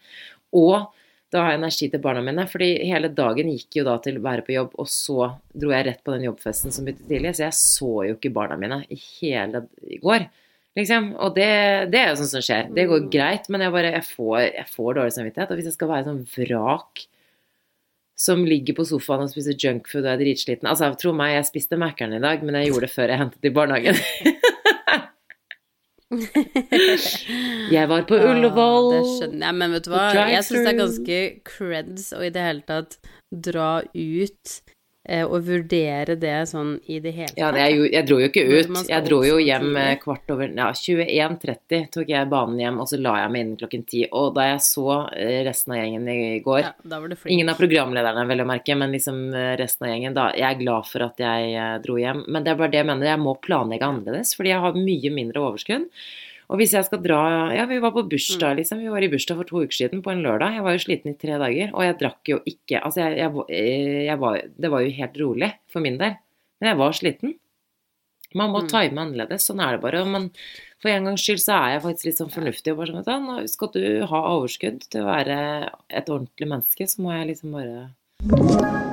og 0.53 0.87
da 1.29 1.41
har 1.43 1.51
jeg 1.51 1.59
energi 1.59 1.89
til 1.91 1.99
barna 1.99 2.21
mine. 2.23 2.47
fordi 2.47 2.85
hele 2.87 3.09
dagen 3.09 3.49
gikk 3.51 3.75
jo 3.75 3.83
da 3.83 3.97
til 3.99 4.15
å 4.17 4.21
være 4.23 4.45
på 4.47 4.53
jobb, 4.55 4.71
og 4.79 4.87
så 4.87 5.35
dro 5.53 5.69
jeg 5.71 5.85
rett 5.85 6.03
på 6.03 6.13
den 6.15 6.23
jobbfesten 6.23 6.71
som 6.71 6.85
begynte 6.85 7.03
tidlig. 7.09 7.35
Så 7.35 7.43
jeg 7.43 7.51
så 7.51 8.07
jo 8.07 8.15
ikke 8.15 8.31
barna 8.33 8.55
mine 8.55 8.85
i 8.89 8.95
hele 8.95 9.67
i 9.83 9.97
går. 9.99 10.29
Liksom. 10.77 11.03
Og 11.17 11.33
det, 11.37 11.49
det 11.93 11.99
er 11.99 12.09
jo 12.11 12.19
sånt 12.21 12.35
som 12.35 12.43
skjer. 12.45 12.63
Det 12.73 12.87
går 12.89 13.07
greit, 13.13 13.45
men 13.49 13.63
jeg 13.65 13.73
bare 13.73 13.93
jeg 13.95 14.05
får, 14.11 14.39
jeg 14.45 14.67
får 14.73 14.89
dårlig 14.99 15.13
samvittighet. 15.15 15.53
Og 15.53 15.59
hvis 15.59 15.69
jeg 15.71 15.77
skal 15.77 15.93
være 15.93 16.09
sånn 16.09 16.25
vrak 16.35 16.93
som 18.17 18.41
ligger 18.49 18.73
på 18.77 18.85
sofaen 18.89 19.27
og 19.27 19.29
spiser 19.29 19.57
junkfood 19.61 20.01
og 20.01 20.09
er 20.15 20.21
dritsliten 20.23 20.69
Altså, 20.69 20.89
tro 20.97 21.11
meg, 21.13 21.35
jeg 21.35 21.49
spiste 21.51 21.77
Mækkern 21.77 22.15
i 22.17 22.23
dag, 22.23 22.41
men 22.45 22.57
jeg 22.57 22.71
gjorde 22.71 22.87
det 22.87 22.95
før 22.95 23.13
jeg 23.13 23.21
hentet 23.21 23.45
i 23.45 23.53
barnehagen. 23.53 23.97
jeg 27.75 27.85
var 27.91 28.01
på 28.09 28.17
Ullevål. 28.17 28.85
Det 28.93 29.03
skjønner 29.11 29.43
jeg, 29.49 29.55
men 29.59 29.75
vet 29.75 29.85
du 29.85 29.91
hva, 29.93 30.05
jeg 30.33 30.47
syns 30.47 30.63
det 30.63 30.71
er 30.71 30.81
ganske 30.81 31.19
creds 31.51 32.05
å 32.17 32.19
i 32.25 32.33
det 32.33 32.47
hele 32.47 32.63
tatt 32.69 32.91
dra 33.49 33.71
ut 33.85 34.45
og 35.23 35.45
vurdere 35.47 36.17
det 36.19 36.35
sånn 36.49 36.73
i 36.91 36.99
det 37.03 37.13
hele 37.15 37.31
tatt. 37.31 37.39
Ja, 37.39 37.51
jeg, 37.67 37.91
jeg 37.93 38.07
dro 38.09 38.19
jo 38.19 38.27
ikke 38.27 38.43
ut. 38.43 38.73
Jeg 38.89 39.05
dro 39.05 39.19
jo 39.23 39.37
hjem 39.39 39.77
eh, 39.79 39.93
kvart 40.01 40.33
over 40.33 40.51
Ja, 40.51 40.67
21.30 40.75 41.87
tok 41.93 42.11
jeg 42.11 42.29
banen 42.31 42.59
hjem, 42.61 42.81
og 42.83 42.89
så 42.91 42.99
la 43.01 43.15
jeg 43.21 43.33
meg 43.33 43.45
inn 43.45 43.55
klokken 43.61 43.85
ti. 43.87 44.03
Og 44.11 44.33
da 44.35 44.49
jeg 44.49 44.61
så 44.67 44.87
eh, 45.15 45.39
resten 45.47 45.75
av 45.75 45.81
gjengen 45.81 46.11
i 46.11 46.19
går 46.45 46.61
Ja. 46.65 46.73
Ingen 47.31 47.51
av 47.51 47.59
programlederne, 47.59 48.27
vel 48.29 48.43
å 48.43 48.49
merke, 48.49 48.75
men 48.79 48.95
liksom 48.95 49.23
eh, 49.31 49.53
resten 49.59 49.87
av 49.87 49.93
gjengen. 49.93 50.17
Da, 50.17 50.29
jeg 50.37 50.47
er 50.49 50.61
glad 50.61 50.87
for 50.91 51.07
at 51.07 51.23
jeg 51.23 51.51
eh, 51.55 51.73
dro 51.83 51.97
hjem. 52.01 52.23
Men 52.27 52.45
det 52.45 52.53
er 52.53 52.61
bare 52.61 52.73
det 52.73 52.81
jeg 52.81 52.89
mener, 52.91 53.11
jeg 53.13 53.23
må 53.23 53.37
planlegge 53.43 53.87
annerledes, 53.87 54.35
fordi 54.37 54.53
jeg 54.53 54.63
har 54.63 54.79
mye 54.79 55.13
mindre 55.13 55.43
overskudd. 55.49 55.87
Og 56.49 56.57
hvis 56.61 56.71
jeg 56.71 56.85
skal 56.87 57.01
dra 57.03 57.51
Ja, 57.53 57.65
vi 57.67 57.77
var 57.83 57.91
på 57.91 58.05
bursdag, 58.07 58.53
Mm. 58.53 58.57
liksom. 58.57 58.79
Vi 58.79 58.87
var 58.89 59.03
i 59.03 59.09
bursdag 59.09 59.35
for 59.35 59.43
to 59.43 59.63
uker 59.65 59.75
siden, 59.75 60.01
på 60.01 60.11
en 60.11 60.23
lørdag. 60.23 60.53
Jeg 60.55 60.63
var 60.63 60.71
jo 60.71 60.83
sliten 60.85 61.11
i 61.11 61.17
tre 61.19 61.37
dager, 61.37 61.71
og 61.73 61.81
jeg 61.83 61.97
drakk 61.99 62.23
jo 62.31 62.39
ikke 62.47 62.81
Altså, 62.83 63.03
jeg, 63.03 63.17
jeg, 63.17 64.05
jeg 64.07 64.19
var 64.19 64.41
Det 64.59 64.71
var 64.71 64.79
jo 64.81 64.89
helt 64.91 65.17
rolig 65.19 65.53
for 65.67 65.79
min 65.81 65.97
del. 65.97 66.15
Men 66.61 66.69
jeg 66.69 66.77
var 66.77 66.91
sliten. 66.93 67.35
Man 68.35 68.51
må 68.51 68.61
Mm. 68.63 68.67
time 68.69 68.97
annerledes, 69.01 69.43
sånn 69.47 69.59
er 69.61 69.71
det 69.77 69.81
bare. 69.81 70.05
Men 70.05 70.31
for 70.81 70.89
en 70.89 71.05
gangs 71.05 71.21
skyld 71.21 71.39
så 71.39 71.53
er 71.55 71.69
jeg 71.79 71.81
faktisk 71.83 72.05
litt 72.05 72.17
sånn 72.17 72.31
fornuftig 72.31 72.71
og 72.71 72.77
bare 72.77 73.03
sånn 73.03 73.03
du 73.03 73.27
nå 73.27 73.49
Skal 73.49 73.67
du 73.73 74.05
ha 74.05 74.21
overskudd 74.37 74.87
til 74.89 75.01
å 75.01 75.05
være 75.05 75.69
et 75.89 76.05
ordentlig 76.07 76.47
menneske, 76.47 76.83
så 76.87 76.99
må 77.01 77.11
jeg 77.11 77.35
liksom 77.35 77.51
bare 77.51 78.86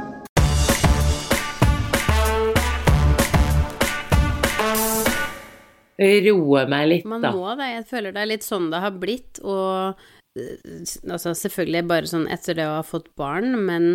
Roe 5.99 6.67
meg 6.67 6.89
litt, 6.91 7.05
da. 7.07 7.17
Man 7.19 7.23
må 7.39 7.55
det. 7.59 7.71
Jeg 7.77 7.87
føler 7.91 8.13
det 8.17 8.23
er 8.25 8.31
litt 8.33 8.47
sånn 8.47 8.71
det 8.73 8.81
har 8.83 8.95
blitt, 8.99 9.39
og 9.47 10.01
eh, 10.39 10.85
altså 11.07 11.35
selvfølgelig 11.39 11.85
bare 11.87 12.11
sånn 12.11 12.27
etter 12.35 12.57
det 12.59 12.67
å 12.67 12.77
ha 12.81 12.85
fått 12.87 13.13
barn, 13.21 13.55
men 13.69 13.87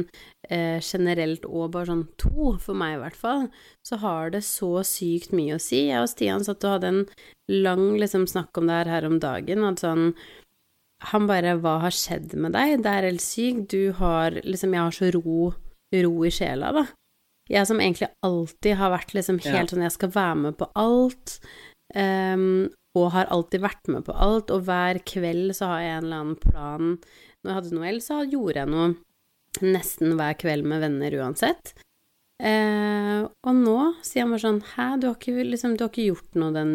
eh, 0.49 0.79
generelt 0.79 1.43
og 1.49 1.73
bare 1.75 1.89
sånn 1.91 2.05
to, 2.21 2.53
for 2.63 2.73
meg 2.79 2.95
i 2.95 3.01
hvert 3.03 3.19
fall, 3.19 3.47
så 3.87 3.99
har 3.99 4.31
det 4.31 4.45
så 4.47 4.79
sykt 4.87 5.33
mye 5.35 5.57
å 5.57 5.63
si. 5.63 5.87
Jeg 5.89 5.99
og 6.05 6.11
Stian 6.13 6.45
satt 6.47 6.63
og 6.63 6.77
hadde 6.77 6.93
en 6.93 7.01
lang 7.51 7.97
liksom 7.99 8.27
snakk 8.29 8.55
om 8.61 8.69
det 8.69 8.77
her 8.83 8.93
her 8.95 9.09
om 9.09 9.19
dagen, 9.19 9.65
at 9.67 9.83
sånn 9.83 10.13
han 11.13 11.27
bare 11.29 11.53
Hva 11.63 11.77
har 11.79 11.95
skjedd 11.95 12.33
med 12.35 12.51
deg? 12.51 12.81
Det 12.83 12.91
er 12.91 13.05
helt 13.07 13.23
sykt. 13.23 13.69
Du 13.71 13.93
har 13.95 14.35
liksom 14.43 14.73
Jeg 14.75 14.81
har 14.83 14.91
så 14.97 15.07
ro, 15.15 15.53
ro 15.95 16.25
i 16.27 16.31
sjela, 16.35 16.73
da. 16.75 16.81
Jeg 17.49 17.65
som 17.65 17.79
egentlig 17.79 18.09
alltid 18.21 18.75
har 18.77 18.91
vært 18.91 19.13
liksom 19.15 19.39
helt 19.45 19.55
Ja. 19.55 19.65
sånn 19.71 19.81
Jeg 19.85 19.95
skal 19.95 20.11
være 20.13 20.35
med 20.35 20.57
på 20.59 20.67
alt. 20.75 21.39
Ehm, 21.95 22.69
og 22.97 23.11
har 23.13 23.29
alltid 23.31 23.61
vært 23.61 23.87
med 23.87 24.05
på 24.05 24.13
alt. 24.15 24.51
Og 24.51 24.63
hver 24.67 24.99
kveld 25.05 25.53
så 25.55 25.65
har 25.73 25.81
jeg 25.81 25.97
en 25.97 26.03
eller 26.05 26.23
annen 26.23 26.39
plan. 26.41 26.97
Når 27.43 27.51
jeg 27.51 27.57
hadde 27.59 27.75
Noel, 27.77 27.99
så 28.01 28.21
gjorde 28.29 28.55
jeg 28.63 28.67
noe 28.73 28.95
nesten 29.65 30.15
hver 30.17 30.35
kveld 30.39 30.65
med 30.69 30.81
venner 30.81 31.11
uansett. 31.21 31.73
Eh, 32.39 33.23
og 33.25 33.55
nå 33.55 33.77
sier 34.05 34.23
han 34.23 34.31
bare 34.31 34.39
sånn 34.45 34.61
Hæ, 34.63 34.85
du 35.01 35.07
har 35.09 35.15
ikke, 35.17 35.43
liksom, 35.43 35.73
du 35.75 35.83
har 35.83 35.89
ikke 35.91 36.05
gjort 36.07 36.37
noe 36.39 36.53
den 36.55 36.73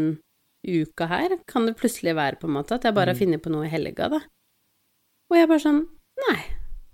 uka 0.65 1.07
her? 1.09 1.39
Kan 1.49 1.65
det 1.67 1.77
plutselig 1.81 2.13
være 2.17 2.37
på 2.41 2.49
en 2.51 2.57
måte 2.59 2.77
at 2.77 2.85
jeg 2.85 2.95
bare 2.97 3.13
har 3.15 3.17
funnet 3.21 3.41
på 3.45 3.53
noe 3.53 3.65
i 3.65 3.73
helga, 3.73 4.11
da? 4.13 4.21
Og 5.33 5.39
jeg 5.39 5.49
bare 5.49 5.65
sånn 5.65 5.83
Nei, 6.29 6.37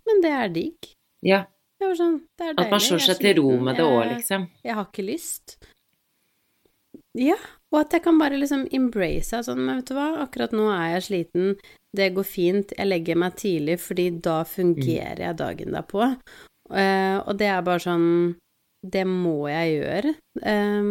men 0.09 0.23
det 0.25 0.31
er 0.33 0.49
digg. 0.55 0.93
Ja, 1.27 1.43
Jeg 1.83 1.97
sånn, 1.99 2.21
det 2.39 2.47
er 2.47 2.55
deilig. 2.55 2.65
At 2.67 2.71
man 2.73 2.81
slår 2.85 3.03
seg 3.05 3.19
til 3.21 3.37
ro 3.41 3.51
med 3.61 3.77
det 3.77 3.85
òg, 3.85 3.99
jeg- 4.05 4.17
liksom. 4.17 4.47
Jeg 4.65 4.75
har 4.79 4.87
ikke 4.87 5.05
lyst. 5.05 5.57
Ja, 7.19 7.37
og 7.71 7.81
at 7.85 7.95
jeg 7.95 8.03
kan 8.03 8.19
bare 8.19 8.39
liksom 8.39 8.67
embrace 8.75 9.37
det 9.37 9.47
sånn, 9.47 9.63
men 9.63 9.81
vet 9.81 9.91
du 9.91 9.95
hva, 9.95 10.09
akkurat 10.25 10.55
nå 10.57 10.67
er 10.75 10.97
jeg 10.97 11.07
sliten, 11.07 11.53
det 11.97 12.13
går 12.17 12.27
fint, 12.27 12.75
jeg 12.77 12.89
legger 12.89 13.19
meg 13.19 13.37
tidlig, 13.39 13.79
fordi 13.83 14.09
da 14.23 14.41
fungerer 14.47 15.23
jeg 15.29 15.39
dagen 15.39 15.77
derpå. 15.77 16.13
Uh, 16.71 17.19
og 17.27 17.35
det 17.39 17.51
er 17.51 17.67
bare 17.67 17.83
sånn, 17.83 18.09
det 18.87 19.05
må 19.07 19.45
jeg 19.51 19.77
gjøre. 19.81 20.17
Um, 20.43 20.91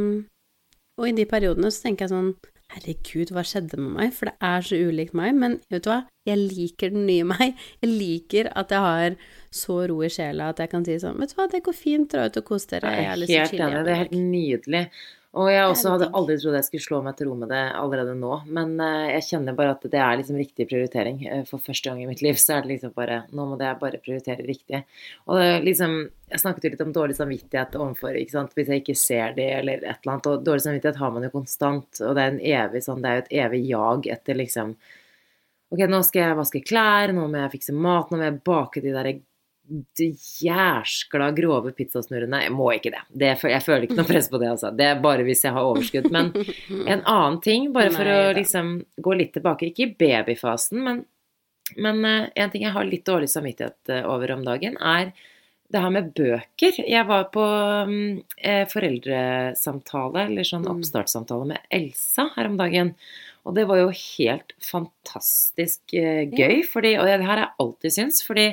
og 1.00 1.08
i 1.08 1.16
de 1.16 1.28
periodene 1.28 1.72
så 1.72 1.86
tenker 1.86 2.08
jeg 2.08 2.14
sånn, 2.14 2.34
herregud, 2.76 3.32
hva 3.34 3.44
skjedde 3.48 3.80
med 3.82 3.94
meg? 3.96 4.16
For 4.16 4.30
det 4.30 4.36
er 4.46 4.66
så 4.68 4.80
ulikt 4.80 5.16
meg, 5.18 5.36
men 5.40 5.60
vet 5.74 5.86
du 5.86 5.92
hva, 5.92 6.02
jeg 6.28 6.42
liker 6.42 6.92
den 6.96 7.08
nye 7.10 7.28
meg. 7.34 7.60
Jeg 7.84 7.92
liker 7.92 8.52
at 8.60 8.76
jeg 8.76 8.86
har 8.86 9.20
så 9.56 9.80
ro 9.90 10.02
i 10.06 10.12
sjela 10.14 10.52
at 10.54 10.60
jeg 10.64 10.72
kan 10.72 10.88
si 10.88 11.00
sånn, 11.02 11.20
vet 11.20 11.34
du 11.34 11.40
hva, 11.40 11.48
det 11.52 11.64
går 11.66 11.76
fint, 11.76 12.12
dra 12.12 12.28
ut 12.30 12.40
og 12.44 12.52
kos 12.52 12.70
dere, 12.72 12.92
Jeg 12.96 13.08
er 13.08 13.16
å 13.16 13.32
helt 13.32 13.56
enig, 13.58 13.86
det 13.88 13.96
er 13.96 14.04
helt 14.04 14.20
nydelig. 14.20 14.84
Og 15.38 15.46
jeg 15.46 15.62
også 15.70 15.92
hadde 15.94 16.08
aldri 16.18 16.40
trodd 16.42 16.56
jeg 16.58 16.66
skulle 16.66 16.82
slå 16.88 17.00
meg 17.06 17.14
til 17.20 17.28
ro 17.30 17.36
med 17.38 17.52
det 17.54 17.60
allerede 17.78 18.16
nå, 18.18 18.32
men 18.50 18.72
eh, 18.82 19.12
jeg 19.14 19.26
kjenner 19.28 19.54
bare 19.58 19.76
at 19.76 19.84
det 19.94 20.00
er 20.02 20.16
liksom 20.18 20.40
riktig 20.42 20.66
prioritering. 20.72 21.20
Eh, 21.30 21.44
For 21.46 21.62
første 21.62 21.92
gang 21.92 22.00
i 22.02 22.08
mitt 22.10 22.24
liv 22.26 22.40
så 22.42 22.56
er 22.56 22.64
det 22.66 22.72
liksom 22.72 22.96
bare 22.96 23.20
Nå 23.38 23.46
må 23.52 23.60
jeg 23.62 23.78
bare 23.78 24.00
prioritere 24.02 24.48
riktig. 24.48 24.80
Og 25.30 25.38
det 25.38 25.52
liksom 25.68 25.94
Jeg 26.34 26.42
snakket 26.42 26.66
jo 26.66 26.72
litt 26.74 26.82
om 26.88 26.96
dårlig 26.98 27.18
samvittighet 27.18 27.78
overfor, 27.78 28.18
ikke 28.18 28.36
sant, 28.36 28.56
hvis 28.58 28.74
jeg 28.74 28.82
ikke 28.82 28.98
ser 28.98 29.38
det 29.38 29.48
eller 29.60 29.84
et 29.84 30.02
eller 30.02 30.16
annet. 30.16 30.32
Og 30.34 30.44
dårlig 30.50 30.66
samvittighet 30.66 31.00
har 31.02 31.14
man 31.14 31.26
jo 31.26 31.32
konstant, 31.34 32.02
og 32.02 32.18
det 32.18 32.26
er 32.26 32.34
en 32.34 32.44
evig 32.58 32.84
sånn 32.86 33.06
Det 33.06 33.10
er 33.10 33.20
jo 33.20 33.26
et 33.28 33.34
evig 33.46 33.64
jag 33.70 34.10
etter 34.18 34.42
liksom 34.42 34.74
Ok, 35.70 35.84
nå 35.86 36.02
skal 36.02 36.24
jeg 36.24 36.38
vaske 36.40 36.60
klær, 36.66 37.12
nå 37.14 37.28
må 37.30 37.44
jeg 37.44 37.54
fikse 37.60 37.74
mat, 37.78 38.10
nå 38.10 38.18
må 38.18 38.26
jeg 38.26 38.40
bake 38.42 38.82
de 38.82 38.94
der 38.96 39.06
de 39.06 39.20
jæskla 40.44 41.30
grove 41.38 41.72
pizzasnurrene. 41.78 42.44
Jeg 42.46 42.54
må 42.56 42.70
ikke 42.76 42.92
det. 42.94 43.04
det. 43.10 43.32
Jeg 43.44 43.64
føler 43.66 43.86
ikke 43.86 44.00
noe 44.00 44.10
press 44.10 44.30
på 44.32 44.42
det, 44.42 44.50
altså. 44.56 44.72
Det 44.76 44.88
er 44.90 45.02
bare 45.04 45.26
hvis 45.28 45.46
jeg 45.46 45.56
har 45.56 45.68
overskudd. 45.70 46.10
Men 46.14 46.32
en 46.94 47.04
annen 47.04 47.40
ting, 47.46 47.70
bare 47.76 47.94
for 47.94 48.08
Nei 48.10 48.18
å 48.18 48.36
liksom 48.38 48.76
gå 48.98 49.16
litt 49.20 49.34
tilbake, 49.38 49.70
ikke 49.70 49.86
i 49.86 49.96
babyfasen, 50.00 50.82
men, 50.86 51.04
men 51.78 52.02
uh, 52.06 52.30
en 52.34 52.54
ting 52.54 52.66
jeg 52.66 52.76
har 52.76 52.88
litt 52.88 53.06
dårlig 53.08 53.30
samvittighet 53.32 53.94
eh, 53.94 54.06
over 54.10 54.36
om 54.36 54.46
dagen, 54.48 54.78
er 54.82 55.14
det 55.70 55.82
her 55.84 55.94
med 55.94 56.12
bøker. 56.18 56.82
Jeg 56.82 57.06
var 57.06 57.28
på 57.34 57.46
eh, 58.42 58.64
foreldresamtale, 58.72 60.26
eller 60.26 60.48
sånn 60.48 60.66
Mm. 60.66 60.72
oppstartssamtale 60.74 61.46
med 61.52 61.68
Elsa 61.70 62.32
her 62.36 62.50
om 62.50 62.58
dagen. 62.58 62.96
Og 63.46 63.54
det 63.56 63.68
var 63.70 63.78
jo 63.80 63.92
helt 63.94 64.52
fantastisk 64.62 65.94
uh, 65.94 66.26
gøy, 66.26 66.64
fordi, 66.68 66.98
og 66.98 67.06
det 67.06 67.20
her 67.22 67.28
har 67.30 67.44
jeg 67.46 67.54
alltid 67.64 67.96
syntes, 67.96 68.26
fordi 68.26 68.50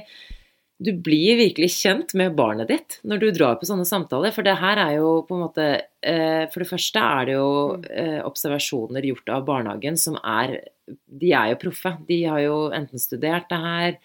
du 0.76 0.90
blir 0.92 1.38
virkelig 1.38 1.70
kjent 1.72 2.12
med 2.18 2.34
barnet 2.36 2.68
ditt 2.68 2.98
når 3.08 3.20
du 3.22 3.26
drar 3.32 3.56
på 3.56 3.68
sånne 3.68 3.86
samtaler. 3.88 4.32
For 4.34 4.44
det 4.44 4.58
her 4.60 4.80
er 4.82 4.96
jo 4.98 5.22
på 5.24 5.36
en 5.36 5.44
måte 5.46 5.66
eh, 6.04 6.44
For 6.52 6.62
det 6.62 6.68
første 6.68 7.00
er 7.00 7.28
det 7.28 7.36
jo 7.38 7.50
eh, 7.88 8.18
observasjoner 8.26 9.08
gjort 9.08 9.32
av 9.32 9.46
barnehagen 9.48 9.96
som 10.00 10.18
er 10.20 10.58
De 10.84 11.32
er 11.32 11.54
jo 11.54 11.60
proffe. 11.64 11.94
De 12.08 12.20
har 12.28 12.42
jo 12.44 12.58
enten 12.76 13.00
studert 13.00 13.48
det 13.50 13.60
her, 13.62 13.96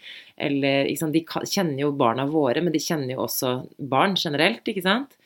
eller? 0.48 0.88
De 1.14 1.26
kjenner 1.28 1.84
jo 1.84 1.92
barna 1.94 2.26
våre, 2.26 2.64
men 2.64 2.74
de 2.74 2.82
kjenner 2.82 3.18
jo 3.18 3.26
også 3.28 3.52
barn 3.78 4.16
generelt, 4.18 4.64
ikke 4.66 4.86
sant? 4.88 5.20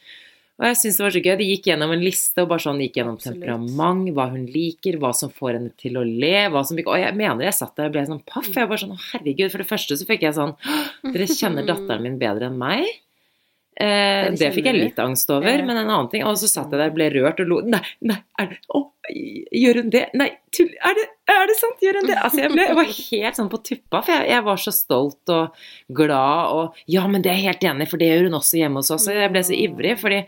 Og 0.56 0.65
jeg 0.70 0.78
syns 0.80 0.98
det 0.98 1.04
var 1.04 1.13
så 1.15 1.22
gøy. 1.26 1.34
De 1.39 1.48
gikk 1.50 1.65
gjennom 1.68 1.91
en 1.91 2.04
liste 2.04 2.44
og 2.44 2.52
bare 2.54 2.63
sånn 2.63 2.80
gikk 2.80 3.00
gjennom 3.02 3.18
Absolutt. 3.18 3.41
temperament, 3.41 4.12
hva 4.15 4.28
hun 4.32 4.46
liker, 4.54 5.00
hva 5.02 5.12
som 5.18 5.34
får 5.36 5.58
henne 5.58 5.74
til 5.82 6.00
å 6.00 6.04
le, 6.08 6.36
hva 6.54 6.62
som 6.68 6.80
ikke 6.80 6.94
Og 6.96 7.02
jeg 7.02 7.18
mener 7.20 7.44
jeg 7.44 7.58
satt 7.58 7.76
der 7.76 7.89
og 7.89 7.98
ble 7.98 8.06
sånn 8.08 8.24
paff. 8.24 8.48
Jeg 8.56 8.70
bare 8.72 8.84
sånn 8.86 8.96
herregud. 9.12 9.52
For 9.52 9.63
det 9.63 9.68
første 9.68 10.00
så 10.00 10.08
fikk 10.08 10.24
jeg 10.24 10.38
sånn 10.38 10.56
Dere 11.12 11.28
kjenner 11.28 11.68
datteren 11.72 12.08
min 12.08 12.20
bedre 12.22 12.48
enn 12.48 12.60
meg. 12.62 12.88
Eh, 13.76 14.30
det 14.40 14.54
fikk 14.56 14.70
jeg 14.70 14.78
litt 14.78 15.00
angst 15.04 15.28
over, 15.34 15.52
ja. 15.52 15.64
men 15.68 15.76
en 15.76 15.90
annen 15.90 16.08
ting 16.08 16.22
Og 16.24 16.38
så 16.40 16.48
satt 16.48 16.72
jeg 16.72 16.80
der 16.80 16.94
og 16.94 16.96
ble 16.96 17.10
rørt 17.12 17.42
og 17.44 17.50
lo. 17.50 17.58
Nei, 17.68 17.82
nei, 18.08 18.16
er 18.40 18.54
det 18.54 18.60
Å, 18.72 18.80
gjør 19.12 19.80
hun 19.82 19.90
det? 19.92 20.04
Nei, 20.16 20.30
tull 20.56 20.70
Er 20.80 20.96
det, 20.96 21.04
er 21.34 21.44
det 21.50 21.58
sant? 21.60 21.84
Gjør 21.84 22.00
hun 22.00 22.08
det? 22.08 22.16
Altså, 22.16 22.40
jeg, 22.46 22.54
ble, 22.54 22.68
jeg 22.70 22.78
var 22.80 22.94
helt 22.94 23.40
sånn 23.42 23.50
på 23.52 23.60
tuppa, 23.68 24.00
for 24.00 24.14
jeg, 24.16 24.30
jeg 24.32 24.46
var 24.48 24.62
så 24.64 24.74
stolt 24.78 25.34
og 25.36 25.66
glad 26.00 26.56
og 26.56 26.80
Ja, 26.96 27.04
men 27.12 27.26
det 27.26 27.34
er 27.34 27.42
jeg 27.42 27.50
helt 27.50 27.68
enig 27.74 27.90
i, 27.90 27.92
for 27.92 28.00
det 28.00 28.12
gjør 28.14 28.30
hun 28.30 28.40
også 28.40 28.62
hjemme 28.62 28.80
hos 28.80 28.94
oss. 28.96 29.10
Og 29.12 29.20
jeg 29.20 29.34
ble 29.36 29.44
så 29.44 29.60
ivrig, 29.60 29.98
fordi 30.00 30.22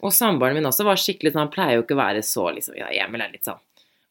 Og 0.00 0.16
samboeren 0.16 0.58
min 0.58 0.66
også 0.72 0.88
var 0.90 0.98
skikkelig 0.98 1.36
sånn 1.36 1.44
Han 1.44 1.54
pleier 1.54 1.78
jo 1.78 1.86
ikke 1.86 1.94
å 1.94 2.02
være 2.02 2.26
så 2.26 2.48
liksom 2.58 2.74
Ja, 2.80 2.90
Emil 3.04 3.22
er 3.22 3.30
litt 3.30 3.46
sånn 3.46 3.62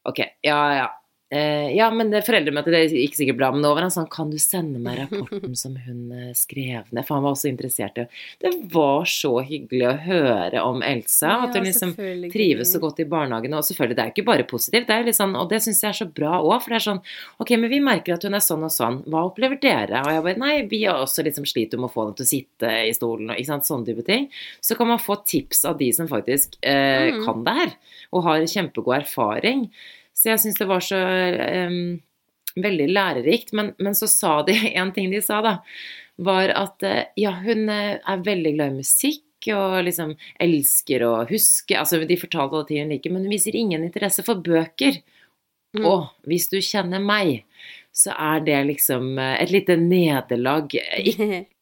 Ok, 0.08 0.24
ja, 0.40 0.60
ja. 0.72 0.88
Eh, 1.30 1.70
Ja, 1.76 1.88
men 1.94 2.10
foreldremøtet 2.12 2.74
det 2.74 2.80
gikk 2.92 3.14
sikkert 3.18 3.38
bra, 3.40 3.50
men 3.54 3.62
nå 3.64 3.70
var 3.74 3.84
han 3.86 3.92
sånn 3.94 4.08
Kan 4.10 4.30
du 4.32 4.38
sende 4.42 4.80
meg 4.82 4.98
rapporten 5.04 5.54
som 5.58 5.76
hun 5.86 6.10
eh, 6.12 6.32
skrev 6.36 6.90
ned? 6.90 7.04
For 7.06 7.14
han 7.16 7.24
var 7.26 7.36
også 7.36 7.48
interessert 7.50 7.98
i 8.02 8.06
Det 8.42 8.52
var 8.72 9.06
så 9.10 9.32
hyggelig 9.46 9.86
å 9.88 9.94
høre 10.06 10.62
om 10.66 10.82
Elsa, 10.86 11.36
at 11.46 11.54
hun 11.56 11.64
liksom 11.68 11.94
trives 12.32 12.72
så 12.74 12.80
godt 12.82 13.00
i 13.00 13.08
barnehagen. 13.10 13.54
Og 13.54 13.64
selvfølgelig, 13.66 13.96
det 13.96 14.02
er 14.04 14.10
jo 14.10 14.14
ikke 14.16 14.26
bare 14.30 14.48
positivt, 14.50 14.86
det 14.88 14.94
er 14.96 15.04
jo 15.04 15.08
litt 15.10 15.18
sånn, 15.20 15.36
og 15.38 15.48
det 15.52 15.62
syns 15.64 15.82
jeg 15.84 15.90
er 15.94 15.98
så 16.00 16.08
bra 16.20 16.40
òg. 16.40 16.56
For 16.64 16.74
det 16.74 16.80
er 16.80 16.86
sånn 16.88 17.02
Ok, 17.40 17.54
men 17.58 17.70
vi 17.72 17.80
merker 17.84 18.14
at 18.18 18.26
hun 18.26 18.34
er 18.38 18.44
sånn 18.44 18.66
og 18.66 18.74
sånn. 18.74 19.00
Hva 19.10 19.24
opplever 19.30 19.60
dere? 19.62 20.02
Og 20.04 20.12
jeg 20.14 20.24
bare 20.26 20.40
Nei, 20.40 20.54
vi 20.70 20.82
har 20.84 20.98
også 21.04 21.24
liksom 21.26 21.46
sliter 21.48 21.78
med 21.80 21.90
å 21.90 21.92
få 21.94 22.04
henne 22.08 22.16
til 22.18 22.26
å 22.26 22.32
sitte 22.34 22.74
i 22.88 22.92
stolen 22.96 23.30
og 23.32 23.38
ikke 23.40 23.52
sant, 23.52 23.68
sånne 23.70 23.86
type 23.90 24.04
ting. 24.06 24.28
Så 24.64 24.76
kan 24.78 24.88
man 24.90 25.00
få 25.02 25.18
tips 25.24 25.64
av 25.68 25.78
de 25.80 25.92
som 25.96 26.08
faktisk 26.10 26.58
eh, 26.62 27.10
Mm. 27.10 27.24
kan 27.24 27.44
det 27.44 27.52
her, 27.56 27.70
og 28.12 28.22
har 28.26 28.42
kjempegod 28.46 28.96
erfaring. 29.00 29.62
Så 30.20 30.28
jeg 30.34 30.42
syns 30.42 30.60
det 30.60 30.68
var 30.68 30.84
så 30.84 31.00
um, 31.00 31.98
veldig 32.60 32.88
lærerikt. 32.92 33.54
Men, 33.56 33.72
men 33.78 33.96
så 33.96 34.08
sa 34.10 34.40
de 34.46 34.56
en 34.80 34.92
ting 34.92 35.10
de 35.12 35.22
sa, 35.24 35.40
da, 35.44 35.56
var 36.20 36.52
at 36.52 36.84
eh, 36.84 37.04
ja, 37.20 37.32
hun 37.40 37.68
eh, 37.72 37.96
er 37.96 38.24
veldig 38.26 38.54
glad 38.56 38.74
i 38.74 38.80
musikk 38.82 39.26
og 39.56 39.78
liksom 39.86 40.10
elsker 40.36 41.00
å 41.06 41.14
huske 41.30 41.78
Altså, 41.80 42.02
de 42.04 42.18
fortalte 42.20 42.58
alle 42.58 42.68
ting 42.68 42.82
hun 42.82 42.90
liker, 42.92 43.14
men 43.14 43.24
hun 43.24 43.32
viser 43.32 43.56
ingen 43.56 43.86
interesse 43.86 44.24
for 44.26 44.42
bøker. 44.44 45.00
Mm. 45.78 45.86
Og 45.86 46.10
hvis 46.28 46.50
du 46.52 46.58
kjenner 46.60 47.00
meg, 47.00 47.46
så 47.94 48.12
er 48.12 48.44
det 48.44 48.58
liksom 48.74 49.14
eh, 49.16 49.38
et 49.40 49.54
lite 49.54 49.78
nederlag. 49.80 50.76